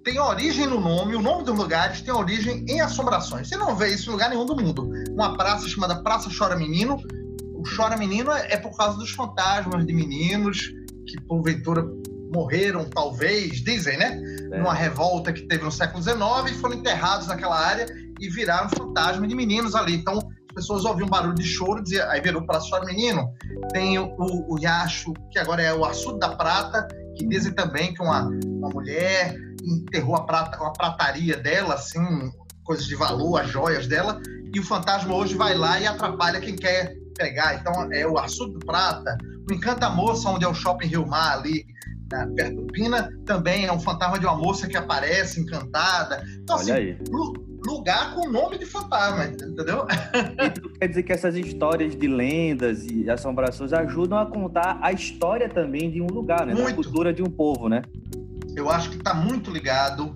têm 0.04 0.20
origem 0.20 0.66
no 0.68 0.80
nome, 0.82 1.16
o 1.16 1.22
nome 1.22 1.44
dos 1.46 1.56
lugares 1.58 2.02
tem 2.02 2.14
origem 2.14 2.66
em 2.68 2.82
assombrações. 2.82 3.48
Você 3.48 3.56
não 3.56 3.74
vê 3.76 3.90
isso 3.94 4.10
em 4.10 4.14
lugar 4.14 4.30
nenhum 4.30 4.46
do 4.46 4.56
mundo. 4.56 4.90
Uma 5.18 5.36
praça 5.36 5.68
chamada 5.68 5.96
Praça 6.04 6.30
Chora 6.30 6.56
Menino. 6.56 7.02
O 7.56 7.64
Chora 7.76 7.98
Menino 7.98 8.32
é 8.32 8.54
é 8.54 8.58
por 8.58 8.78
causa 8.78 9.00
dos 9.00 9.10
fantasmas 9.10 9.84
de 9.84 9.92
meninos 9.92 10.72
que, 11.08 11.20
porventura, 11.22 11.84
morreram, 12.32 12.88
talvez, 12.88 13.64
dizem, 13.64 13.98
né? 13.98 14.22
É. 14.54 14.60
Numa 14.60 14.76
revolta 14.76 15.34
que 15.34 15.42
teve 15.48 15.64
no 15.64 15.72
século 15.72 16.04
XIX 16.04 16.20
e 16.52 16.54
foram 16.54 16.76
enterrados 16.76 17.26
naquela 17.26 17.60
área 17.60 17.88
e 18.20 18.30
viraram 18.30 18.70
fantasma 18.70 19.28
de 19.28 19.34
meninos 19.34 19.74
ali. 19.74 19.96
Então, 19.96 20.20
as 20.20 20.54
pessoas 20.54 20.86
ouviam 20.86 21.08
um 21.08 21.10
barulho 21.10 21.34
de 21.34 21.46
choro, 21.46 21.82
dizia, 21.82 22.08
aí 22.12 22.22
virou 22.22 22.46
para 22.46 22.60
chora 22.60 22.86
menino. 22.86 23.28
Tem 23.74 23.98
o, 23.98 24.14
o, 24.20 24.54
o 24.54 24.56
riacho, 24.56 25.14
que 25.32 25.40
agora 25.40 25.64
é 25.64 25.74
o 25.74 25.84
Açude 25.84 26.20
da 26.20 26.36
Prata, 26.36 26.88
que 27.16 27.28
dizem 27.28 27.54
também 27.54 27.92
que 27.92 28.04
uma, 28.04 28.30
uma 28.46 28.70
mulher 28.70 29.36
enterrou 29.64 30.16
a, 30.16 30.24
prata, 30.28 30.64
a 30.64 30.70
prataria 30.70 31.38
dela, 31.38 31.74
assim, 31.74 32.32
coisas 32.64 32.86
de 32.86 32.94
valor, 32.94 33.42
as 33.42 33.50
joias 33.50 33.88
dela, 33.88 34.22
e 34.54 34.60
o 34.60 34.64
fantasma 34.64 35.14
hoje 35.14 35.36
vai 35.36 35.56
lá 35.56 35.80
e 35.80 35.86
atrapalha 35.88 36.40
quem 36.40 36.56
quer 36.56 36.94
pegar. 37.18 37.56
Então, 37.56 37.92
é 37.92 38.06
o 38.08 38.18
Açude 38.18 38.54
do 38.54 38.60
Prata, 38.60 39.18
o 39.50 39.54
Encanta 39.54 39.90
Moça, 39.90 40.30
onde 40.30 40.46
é 40.46 40.48
o 40.48 40.54
Shopping 40.54 40.88
Rio 40.88 41.06
Mar 41.08 41.38
ali, 41.40 41.66
na- 42.12 42.28
perto 42.28 42.56
do 42.62 42.68
Pina, 42.68 43.12
também 43.26 43.66
é 43.66 43.72
um 43.74 43.80
fantasma 43.80 44.18
de 44.20 44.26
uma 44.26 44.36
moça 44.36 44.68
que 44.68 44.78
aparece 44.78 45.42
encantada. 45.42 46.24
Então, 46.42 46.56
assim, 46.56 46.72
Olha 46.72 46.80
aí. 46.82 46.98
lu- 47.10 47.46
lugar 47.66 48.14
com 48.16 48.30
nome 48.30 48.58
de 48.58 48.66
fantasma, 48.66 49.26
entendeu? 49.26 49.86
Então 50.40 50.72
quer 50.80 50.88
dizer 50.88 51.04
que 51.04 51.12
essas 51.12 51.36
histórias 51.36 51.98
de 51.98 52.08
lendas 52.08 52.86
e 52.86 53.10
assombrações 53.10 53.74
ajudam 53.74 54.20
a 54.20 54.26
contar 54.26 54.80
a 54.82 54.94
história 54.94 55.50
também 55.50 55.92
de 55.92 56.02
um 56.02 56.08
lugar, 56.08 56.46
né? 56.46 56.54
Da 56.54 56.62
Muito. 56.62 56.76
cultura 56.76 57.12
de 57.12 57.22
um 57.22 57.26
povo, 57.30 57.68
né? 57.68 57.82
Eu 58.56 58.70
acho 58.70 58.90
que 58.92 58.98
está 58.98 59.14
muito 59.14 59.52
ligado, 59.52 60.14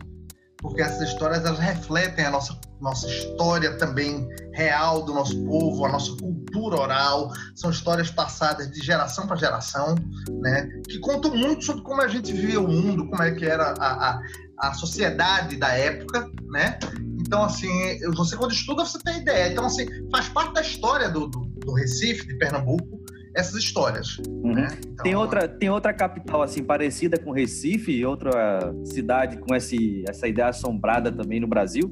porque 0.60 0.82
essas 0.82 1.10
histórias 1.10 1.44
elas 1.46 1.60
refletem 1.60 2.24
a 2.26 2.32
nossa, 2.32 2.58
nossa 2.82 3.08
história 3.08 3.78
também 3.78 4.28
real 4.54 5.04
do 5.04 5.13
nosso 5.13 5.41
povo, 5.46 5.86
a 5.86 5.91
nossa 5.91 6.12
cultura 6.17 6.78
oral. 6.78 7.32
São 7.56 7.70
histórias 7.70 8.10
passadas 8.10 8.72
de 8.72 8.84
geração 8.84 9.28
para 9.28 9.36
geração, 9.36 9.96
né? 10.41 10.67
Que 10.89 11.00
contam 11.00 11.36
muito 11.36 11.63
sobre 11.63 11.84
como 11.84 12.02
a 12.02 12.08
gente 12.08 12.34
vivia 12.34 12.60
o 12.60 12.67
mundo, 12.67 13.08
como 13.08 13.22
é 13.22 13.32
que 13.32 13.46
era 13.46 13.74
a, 13.80 14.10
a, 14.10 14.22
a 14.58 14.74
sociedade 14.74 15.58
da 15.58 15.70
época, 15.70 16.30
né? 16.50 16.80
Então, 17.20 17.44
assim, 17.44 17.70
você 18.13 18.36
quando 18.36 18.52
estuda, 18.52 18.84
você 18.84 19.00
tem 19.00 19.20
ideia. 19.20 19.52
Então, 19.52 19.65
assim, 19.65 19.86
faz 20.10 20.28
parte 20.30 20.54
da 20.54 20.62
história 20.62 21.10
do, 21.10 21.28
do, 21.28 21.39
do 21.39 21.74
Recife, 21.74 22.28
de 22.28 22.38
Pernambuco, 22.38 23.00
essas 23.36 23.56
histórias. 23.56 24.17
Uhum. 24.28 24.56
Né? 24.56 24.67
Então, 24.86 25.04
Tem 25.04 25.15
outra, 25.15 25.48
tem 25.48 25.70
outra 25.70 25.94
capital 25.94 26.41
assim 26.41 26.63
parecida 26.63 27.17
com 27.17 27.32
Recife, 27.32 28.04
outra 28.06 28.74
cidade 28.84 29.38
com 29.38 29.56
esse, 29.56 30.04
essa 30.10 30.28
ideia 30.28 30.50
assombrada 30.50 31.12
também 31.12 31.39
no 31.39 31.48
Brasil? 31.48 31.89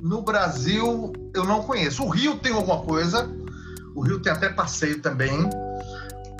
No 0.00 0.22
Brasil, 0.22 1.12
eu 1.34 1.44
não 1.44 1.62
conheço. 1.62 2.02
O 2.04 2.08
Rio 2.08 2.36
tem 2.38 2.52
alguma 2.52 2.82
coisa. 2.82 3.28
O 3.94 4.00
Rio 4.02 4.20
tem 4.20 4.32
até 4.32 4.48
passeio 4.48 5.00
também. 5.00 5.48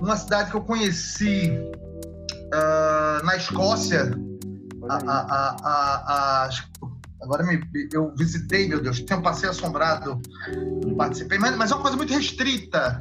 Uma 0.01 0.16
cidade 0.16 0.51
que 0.51 0.57
eu 0.57 0.62
conheci 0.62 1.53
ah, 2.53 3.20
na 3.25 3.37
Escócia. 3.37 4.11
A- 4.88 4.96
a- 5.07 5.57
a- 5.62 6.51
agora 7.23 7.44
me- 7.44 7.61
eu 7.92 8.12
visitei, 8.16 8.66
meu 8.66 8.81
Deus. 8.81 9.01
Tem 9.01 9.16
um 9.16 9.23
passeio 9.23 9.51
assombrado. 9.51 10.20
Não 10.87 10.94
participei, 10.96 11.38
mas, 11.38 11.55
mas 11.57 11.70
é 11.70 11.75
uma 11.75 11.83
coisa 11.83 11.96
muito 11.96 12.12
restrita. 12.14 13.01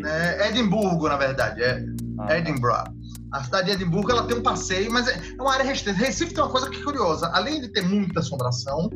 Né? 0.00 0.48
Edimburgo, 0.48 1.08
na 1.08 1.16
verdade. 1.16 1.62
É, 1.62 1.84
Ah, 2.18 2.36
Edinburgh. 2.36 2.84
A 3.32 3.44
cidade 3.44 3.66
de 3.68 3.72
Edimburgo 3.74 4.10
ela 4.10 4.24
tem 4.26 4.36
um 4.36 4.42
passeio, 4.42 4.92
mas 4.92 5.06
é 5.06 5.12
é 5.38 5.40
uma 5.40 5.52
área 5.52 5.64
restrita. 5.64 5.96
Recife 5.96 6.34
tem 6.34 6.42
uma 6.42 6.50
coisa 6.50 6.68
que 6.68 6.80
é 6.80 6.82
curiosa. 6.82 7.30
Além 7.32 7.60
de 7.60 7.68
ter 7.68 7.82
muita 7.82 8.18
assombração, 8.20 8.90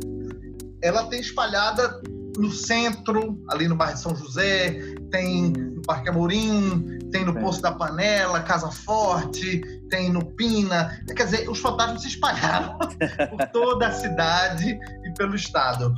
ela 0.85 1.07
tem 1.07 1.19
espalhada 1.19 2.01
no 2.37 2.51
centro, 2.51 3.43
ali 3.49 3.67
no 3.67 3.75
bairro 3.75 3.95
de 3.95 4.01
São 4.01 4.15
José, 4.15 4.95
tem 5.11 5.51
no 5.51 5.81
Parque 5.83 6.11
Amorim, 6.11 6.99
tem 7.11 7.25
no 7.25 7.37
É. 7.39 7.41
Poço 7.41 7.63
da 7.63 7.73
Panela, 7.73 8.41
Casa 8.41 8.71
Forte, 8.71 9.63
tem 9.89 10.13
no 10.13 10.25
Pina. 10.35 11.01
Quer 11.17 11.25
dizer, 11.25 11.49
os 11.49 11.59
fantasmas 11.61 12.03
se 12.03 12.09
espalharam 12.09 12.77
por 13.31 13.47
toda 13.53 13.87
a 13.87 13.93
cidade 13.93 14.79
e 15.05 15.15
pelo 15.15 15.35
estado. 15.35 15.95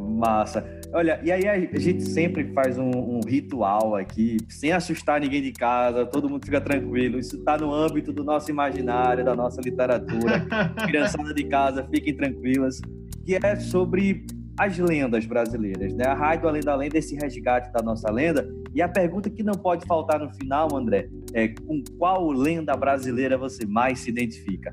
Massa. 0.00 0.64
Olha, 0.92 1.20
e 1.22 1.30
aí 1.30 1.46
a 1.46 1.78
gente 1.78 2.02
sempre 2.02 2.50
faz 2.54 2.78
um, 2.78 2.90
um 2.90 3.20
ritual 3.24 3.94
aqui, 3.94 4.38
sem 4.48 4.72
assustar 4.72 5.20
ninguém 5.20 5.42
de 5.42 5.52
casa, 5.52 6.06
todo 6.06 6.28
mundo 6.28 6.44
fica 6.44 6.60
tranquilo. 6.60 7.18
Isso 7.18 7.36
está 7.36 7.58
no 7.58 7.72
âmbito 7.72 8.12
do 8.12 8.24
nosso 8.24 8.50
imaginário, 8.50 9.24
da 9.24 9.36
nossa 9.36 9.60
literatura. 9.60 10.46
Criançada 10.86 11.32
de 11.34 11.44
casa, 11.44 11.86
fiquem 11.92 12.16
tranquilas. 12.16 12.80
Que 13.28 13.36
é 13.36 13.56
sobre 13.60 14.24
as 14.58 14.78
lendas 14.78 15.26
brasileiras, 15.26 15.92
né? 15.92 16.06
A 16.06 16.14
Rádio 16.14 16.48
Além 16.48 16.62
da 16.62 16.74
Lenda, 16.74 16.96
esse 16.96 17.14
resgate 17.14 17.70
da 17.70 17.82
nossa 17.82 18.10
lenda. 18.10 18.48
E 18.74 18.80
a 18.80 18.88
pergunta 18.88 19.28
que 19.28 19.42
não 19.42 19.52
pode 19.52 19.84
faltar 19.84 20.18
no 20.18 20.32
final, 20.32 20.74
André, 20.74 21.10
é 21.34 21.48
com 21.48 21.84
qual 21.98 22.30
lenda 22.30 22.74
brasileira 22.74 23.36
você 23.36 23.66
mais 23.66 23.98
se 23.98 24.08
identifica? 24.08 24.72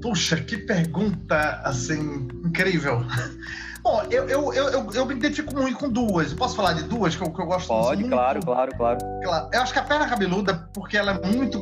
Puxa, 0.00 0.38
que 0.38 0.56
pergunta, 0.56 1.60
assim, 1.62 2.28
incrível. 2.46 3.02
Bom, 3.84 4.04
eu, 4.10 4.26
eu, 4.26 4.54
eu, 4.54 4.90
eu, 4.94 5.04
me 5.04 5.16
identifico 5.16 5.54
muito 5.54 5.76
com 5.76 5.90
duas. 5.90 6.32
Posso 6.32 6.56
falar 6.56 6.72
de 6.72 6.84
duas 6.84 7.14
que 7.14 7.22
eu, 7.22 7.30
que 7.30 7.42
eu 7.42 7.46
gosto 7.46 7.68
Pode, 7.68 8.00
muito? 8.00 8.14
claro, 8.14 8.40
claro, 8.40 8.74
claro. 8.74 8.98
Claro. 9.22 9.50
Eu 9.52 9.60
acho 9.60 9.74
que 9.74 9.78
a 9.78 9.84
Perna 9.84 10.08
Cabeluda, 10.08 10.66
porque 10.72 10.96
ela 10.96 11.12
é 11.12 11.26
muito 11.26 11.60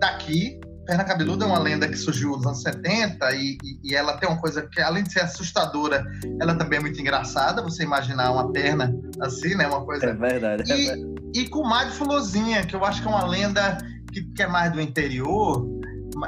daqui. 0.00 0.58
Perna 0.86 1.04
Cabeluda 1.04 1.44
é 1.44 1.48
uma 1.48 1.58
lenda 1.58 1.88
que 1.88 1.96
surgiu 1.96 2.30
nos 2.36 2.44
anos 2.46 2.62
70 2.62 3.32
e, 3.32 3.56
e- 3.62 3.78
e 3.82 3.94
ela 3.94 4.16
tem 4.18 4.28
uma 4.28 4.38
coisa 4.40 4.62
que, 4.62 4.80
além 4.80 5.02
de 5.02 5.12
ser 5.12 5.20
assustadora, 5.20 6.04
ela 6.40 6.54
também 6.54 6.78
é 6.78 6.82
muito 6.82 7.00
engraçada. 7.00 7.62
Você 7.62 7.82
imaginar 7.82 8.30
uma 8.32 8.52
perna 8.52 8.94
assim, 9.20 9.54
né? 9.54 9.66
Uma 9.66 9.84
coisa 9.84 10.06
É 10.06 10.12
verdade. 10.12 10.70
é 10.70 10.76
verdade. 10.76 11.14
e, 11.34 11.40
e 11.40 11.48
com 11.48 11.62
Mad 11.64 11.90
Fulozinha, 11.92 12.64
que 12.66 12.74
eu 12.76 12.84
acho 12.84 13.00
que 13.02 13.08
é 13.08 13.10
uma 13.10 13.26
lenda 13.26 13.78
que, 14.12 14.22
que 14.22 14.42
é 14.42 14.46
mais 14.46 14.72
do 14.72 14.80
interior, 14.80 15.66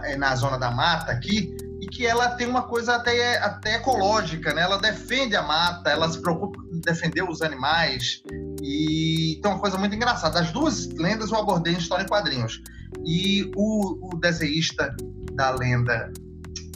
é, 0.04 0.16
na 0.16 0.34
zona 0.34 0.58
da 0.58 0.70
mata 0.70 1.12
aqui, 1.12 1.54
e 1.80 1.86
que 1.86 2.06
ela 2.06 2.30
tem 2.30 2.46
uma 2.46 2.62
coisa 2.62 2.96
até, 2.96 3.36
até 3.38 3.76
ecológica, 3.76 4.54
né? 4.54 4.62
Ela 4.62 4.78
defende 4.78 5.36
a 5.36 5.42
mata, 5.42 5.90
ela 5.90 6.08
se 6.10 6.20
preocupa 6.20 6.58
em 6.72 6.80
defender 6.80 7.22
os 7.22 7.42
animais, 7.42 8.22
e 8.62 9.38
tem 9.42 9.50
uma 9.52 9.60
coisa 9.60 9.76
muito 9.76 9.94
engraçada. 9.94 10.40
As 10.40 10.50
duas 10.50 10.86
lendas 10.94 11.30
eu 11.30 11.36
abordei 11.38 11.74
em 11.74 11.78
História 11.78 12.02
em 12.04 12.08
Quadrinhos. 12.08 12.60
E 13.06 13.50
o, 13.54 14.14
o 14.14 14.18
desenhista 14.20 14.94
da 15.32 15.50
lenda 15.50 16.12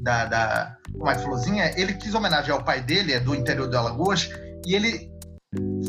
da, 0.02 0.24
da 0.26 0.78
Fulozinha, 1.22 1.72
ele 1.76 1.94
quis 1.94 2.14
homenagear 2.14 2.58
o 2.58 2.64
pai 2.64 2.80
dele, 2.80 3.12
é 3.12 3.20
do 3.20 3.34
interior 3.34 3.68
de 3.68 3.76
Alagoas, 3.76 4.30
e 4.64 4.74
ele 4.74 5.10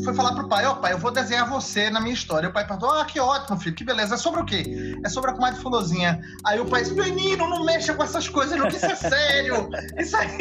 foi 0.02 0.12
falar 0.12 0.34
pro 0.34 0.48
pai, 0.48 0.66
ó 0.66 0.74
pai, 0.74 0.92
eu 0.92 0.98
vou 0.98 1.12
desenhar 1.12 1.48
você 1.48 1.88
na 1.88 2.00
minha 2.00 2.14
história. 2.14 2.48
E 2.48 2.50
o 2.50 2.52
pai 2.52 2.66
perguntou, 2.66 2.90
ah, 2.90 3.04
que 3.04 3.20
ótimo, 3.20 3.60
filho, 3.60 3.76
que 3.76 3.84
beleza. 3.84 4.16
É 4.16 4.18
sobre 4.18 4.40
o 4.40 4.44
quê? 4.44 4.96
É 5.04 5.08
sobre 5.08 5.30
a 5.30 5.34
comadre 5.34 5.60
Fulozinha. 5.60 6.20
Aí 6.44 6.58
o 6.58 6.66
pai 6.66 6.82
disse, 6.82 6.94
menino, 6.96 7.48
não 7.48 7.64
mexa 7.64 7.94
com 7.94 8.02
essas 8.02 8.28
coisas, 8.28 8.58
não, 8.58 8.66
que 8.66 8.74
isso 8.74 8.86
é 8.86 8.96
sério. 8.96 9.68
Isso 9.96 10.16
aí. 10.16 10.36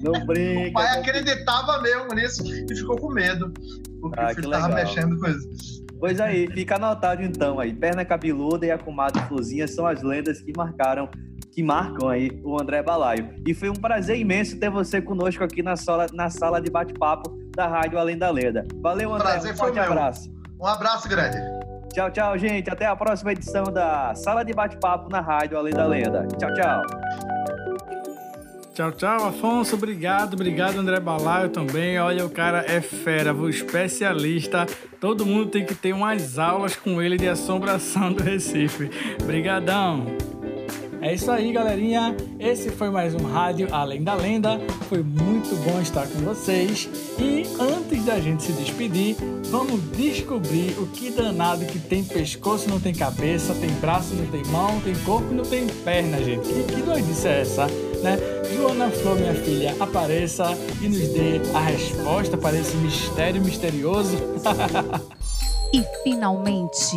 Não 0.00 0.26
brinca. 0.26 0.68
O 0.68 0.72
pai 0.72 0.98
acreditava 0.98 1.80
mesmo 1.80 2.08
nisso 2.14 2.42
e 2.44 2.76
ficou 2.76 2.96
com 2.98 3.10
medo. 3.12 3.52
Porque 4.00 4.18
Ah, 4.20 4.26
o 4.32 4.34
filho 4.34 4.50
tava 4.50 4.66
legal. 4.66 4.84
mexendo 4.84 5.20
com 5.20 5.26
isso. 5.28 5.83
Pois 5.98 6.20
aí, 6.20 6.46
fica 6.48 6.76
anotado 6.76 7.22
então 7.22 7.58
aí. 7.58 7.72
Perna 7.72 8.04
cabeluda 8.04 8.66
e 8.66 8.70
a 8.70 8.78
comadre 8.78 9.22
Florzinha 9.22 9.66
são 9.66 9.86
as 9.86 10.02
lendas 10.02 10.40
que 10.40 10.52
marcaram, 10.56 11.08
que 11.52 11.62
marcam 11.62 12.08
aí 12.08 12.30
o 12.44 12.60
André 12.60 12.82
Balaio. 12.82 13.34
E 13.46 13.54
foi 13.54 13.70
um 13.70 13.74
prazer 13.74 14.18
imenso 14.18 14.58
ter 14.58 14.70
você 14.70 15.00
conosco 15.00 15.42
aqui 15.42 15.62
na 15.62 15.76
sala, 15.76 16.06
na 16.12 16.28
sala 16.30 16.60
de 16.60 16.70
bate-papo 16.70 17.30
da 17.56 17.66
Rádio 17.66 17.98
Além 17.98 18.18
da 18.18 18.30
Lenda. 18.30 18.66
Valeu, 18.82 19.14
André. 19.14 19.24
Prazer 19.24 19.52
um 19.52 19.56
foi 19.56 19.66
forte 19.72 19.78
abraço. 19.78 20.34
Um 20.60 20.66
abraço 20.66 21.08
grande. 21.08 21.36
Tchau, 21.92 22.10
tchau, 22.10 22.36
gente. 22.36 22.68
Até 22.68 22.86
a 22.86 22.96
próxima 22.96 23.32
edição 23.32 23.64
da 23.64 24.14
Sala 24.16 24.44
de 24.44 24.52
Bate-Papo 24.52 25.08
na 25.08 25.20
Rádio 25.20 25.56
Além 25.56 25.72
da 25.72 25.86
Lenda. 25.86 26.26
Tchau, 26.38 26.52
tchau. 26.54 26.82
Tchau, 28.74 28.90
tchau, 28.90 29.28
Afonso. 29.28 29.76
Obrigado, 29.76 30.34
obrigado, 30.34 30.80
André 30.80 30.98
Balaio 30.98 31.48
também. 31.48 31.96
Olha, 32.00 32.26
o 32.26 32.28
cara 32.28 32.64
é 32.66 32.80
fera, 32.80 33.32
o 33.32 33.48
especialista. 33.48 34.66
Todo 35.00 35.24
mundo 35.24 35.46
tem 35.46 35.64
que 35.64 35.76
ter 35.76 35.92
umas 35.92 36.40
aulas 36.40 36.74
com 36.74 37.00
ele 37.00 37.16
de 37.16 37.28
assombração 37.28 38.12
do 38.12 38.24
Recife. 38.24 38.90
Brigadão. 39.24 40.04
É 41.00 41.14
isso 41.14 41.30
aí, 41.30 41.52
galerinha. 41.52 42.16
Esse 42.40 42.70
foi 42.70 42.90
mais 42.90 43.14
um 43.14 43.24
Rádio 43.26 43.68
Além 43.70 44.02
da 44.02 44.14
Lenda. 44.14 44.58
Foi 44.88 45.04
muito 45.04 45.54
bom 45.62 45.80
estar 45.80 46.08
com 46.08 46.18
vocês. 46.20 46.88
E 47.18 47.44
antes 47.60 48.04
da 48.04 48.18
gente 48.18 48.42
se 48.42 48.52
despedir, 48.54 49.14
vamos 49.50 49.82
descobrir 49.96 50.74
o 50.78 50.86
que 50.88 51.10
danado 51.10 51.64
que 51.66 51.78
tem 51.78 52.02
pescoço, 52.02 52.68
não 52.68 52.80
tem 52.80 52.94
cabeça, 52.94 53.54
tem 53.54 53.70
braço, 53.74 54.14
não 54.14 54.26
tem 54.26 54.42
mão, 54.46 54.80
tem 54.80 54.94
corpo, 55.04 55.32
não 55.32 55.44
tem 55.44 55.66
perna, 55.68 56.24
gente. 56.24 56.48
Que, 56.48 56.64
que 56.64 56.82
doidice 56.82 57.28
é 57.28 57.40
essa, 57.42 57.66
né? 58.04 58.18
Joana 58.54 58.90
Flor, 58.90 59.16
minha 59.16 59.34
filha, 59.34 59.74
apareça 59.80 60.44
e 60.82 60.88
nos 60.88 61.08
dê 61.08 61.40
a 61.54 61.60
resposta 61.60 62.36
para 62.36 62.56
esse 62.56 62.76
mistério 62.76 63.42
misterioso. 63.42 64.16
E 65.72 65.82
finalmente, 66.04 66.96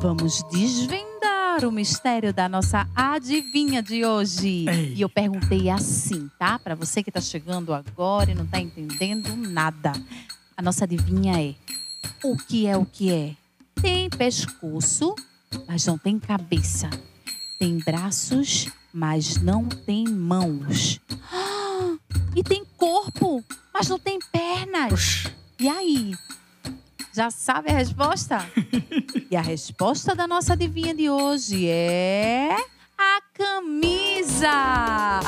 vamos 0.00 0.42
desvendar 0.50 1.62
o 1.62 1.70
mistério 1.70 2.32
da 2.32 2.48
nossa 2.48 2.88
adivinha 2.96 3.82
de 3.82 4.02
hoje. 4.02 4.64
Ei. 4.66 4.94
E 4.94 5.02
eu 5.02 5.10
perguntei 5.10 5.68
assim, 5.68 6.30
tá? 6.38 6.58
Para 6.58 6.74
você 6.74 7.02
que 7.02 7.12
tá 7.12 7.20
chegando 7.20 7.74
agora 7.74 8.30
e 8.30 8.34
não 8.34 8.46
tá 8.46 8.58
entendendo 8.58 9.36
nada. 9.36 9.92
A 10.56 10.62
nossa 10.62 10.84
adivinha 10.84 11.38
é: 11.38 11.54
o 12.24 12.34
que 12.34 12.66
é 12.66 12.78
o 12.78 12.86
que 12.86 13.12
é? 13.12 13.34
Tem 13.82 14.08
pescoço, 14.08 15.14
mas 15.66 15.84
não 15.84 15.98
tem 15.98 16.18
cabeça. 16.18 16.88
Tem 17.58 17.78
braços, 17.80 18.68
mas 18.98 19.36
não 19.36 19.64
tem 19.64 20.08
mãos. 20.08 21.00
Ah, 21.32 21.94
E 22.34 22.42
tem 22.42 22.64
corpo, 22.76 23.44
mas 23.72 23.88
não 23.88 23.98
tem 23.98 24.18
pernas. 24.32 25.24
E 25.58 25.68
aí? 25.68 26.14
Já 27.12 27.30
sabe 27.30 27.70
a 27.70 27.74
resposta? 27.74 28.44
e 29.30 29.36
a 29.36 29.40
resposta 29.40 30.14
da 30.14 30.26
nossa 30.26 30.52
adivinha 30.52 30.94
de 30.94 31.08
hoje 31.08 31.68
é 31.68 32.56
a 32.96 33.20
camisa. 33.32 35.20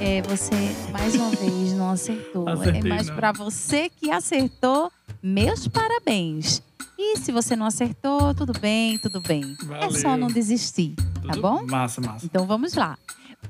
É, 0.00 0.22
você 0.22 0.54
mais 0.92 1.14
uma 1.14 1.30
vez 1.30 1.72
não 1.72 1.90
acertou. 1.90 2.48
Acertei, 2.48 2.90
é, 2.90 2.94
mas 2.94 3.08
não. 3.08 3.16
para 3.16 3.32
você 3.32 3.88
que 3.88 4.10
acertou, 4.10 4.92
meus 5.22 5.66
parabéns. 5.66 6.62
E 7.06 7.18
se 7.18 7.30
você 7.30 7.54
não 7.54 7.66
acertou, 7.66 8.34
tudo 8.34 8.58
bem, 8.58 8.96
tudo 8.98 9.20
bem. 9.20 9.56
É 9.80 9.90
só 9.90 10.08
Valeu. 10.08 10.16
não 10.16 10.26
desistir, 10.28 10.94
tá 10.96 11.32
Tudo 11.34 11.42
bom? 11.42 11.66
Massa, 11.66 12.00
massa. 12.00 12.24
Então 12.24 12.46
vamos 12.46 12.72
lá. 12.74 12.98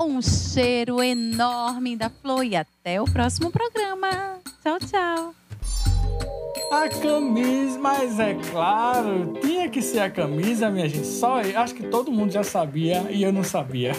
Um 0.01 0.21
cheiro 0.21 1.01
enorme 1.01 1.97
da 1.97 2.11
flor 2.11 2.45
e 2.45 2.57
até 2.57 3.01
o 3.01 3.05
próximo 3.05 3.53
programa. 3.53 4.41
Tchau, 4.61 4.79
tchau. 4.81 5.35
A 6.73 6.89
camisa, 6.89 7.79
mas 7.79 8.19
é 8.19 8.35
claro, 8.51 9.35
tinha 9.41 9.69
que 9.69 9.81
ser 9.81 10.01
a 10.01 10.11
camisa, 10.11 10.69
minha 10.69 10.89
gente. 10.89 11.07
Só 11.07 11.41
eu, 11.41 11.57
acho 11.61 11.77
que 11.77 11.85
todo 11.85 12.11
mundo 12.11 12.33
já 12.33 12.43
sabia 12.43 13.07
e 13.09 13.23
eu 13.23 13.33
não 13.33 13.45
sabia. 13.45 13.93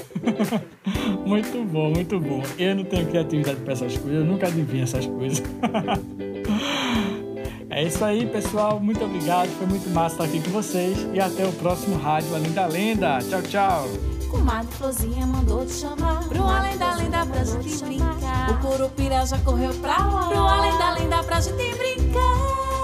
muito 1.25 1.63
bom, 1.63 1.91
muito 1.91 2.19
bom. 2.19 2.43
Eu 2.59 2.75
não 2.75 2.83
tenho 2.83 3.07
criatividade 3.07 3.61
para 3.61 3.71
essas 3.71 3.97
coisas, 3.97 4.19
eu 4.19 4.25
nunca 4.25 4.47
adivinho 4.47 4.83
essas 4.83 5.05
coisas. 5.05 5.41
É 7.75 7.83
isso 7.83 8.05
aí, 8.05 8.25
pessoal. 8.25 8.79
Muito 8.79 9.03
obrigado. 9.03 9.49
Foi 9.57 9.67
muito 9.67 9.89
massa 9.89 10.15
estar 10.15 10.23
aqui 10.23 10.41
com 10.41 10.49
vocês. 10.49 10.97
E 11.13 11.19
até 11.19 11.45
o 11.45 11.51
próximo 11.51 11.97
Rádio 11.97 12.33
Além 12.33 12.53
da 12.53 12.67
Lenda. 12.67 13.19
Tchau, 13.19 13.41
tchau. 13.41 13.89
Comadre 14.31 14.73
Flozinha 14.77 15.27
mandou 15.27 15.65
te 15.65 15.73
chamar 15.73 16.23
Pro 16.29 16.41
Além 16.43 16.77
da 16.77 16.95
Lenda 16.95 17.25
pra 17.25 17.43
gente 17.43 17.83
brincar 17.83 18.51
O 18.51 18.57
Curupira 18.59 19.25
já 19.25 19.37
correu 19.39 19.73
pra 19.75 19.97
lá 19.97 20.27
Pro 20.27 20.39
Além 20.39 20.77
da 20.77 20.91
Lenda 20.91 21.23
pra 21.23 21.39
gente 21.39 21.77
brincar 21.77 22.74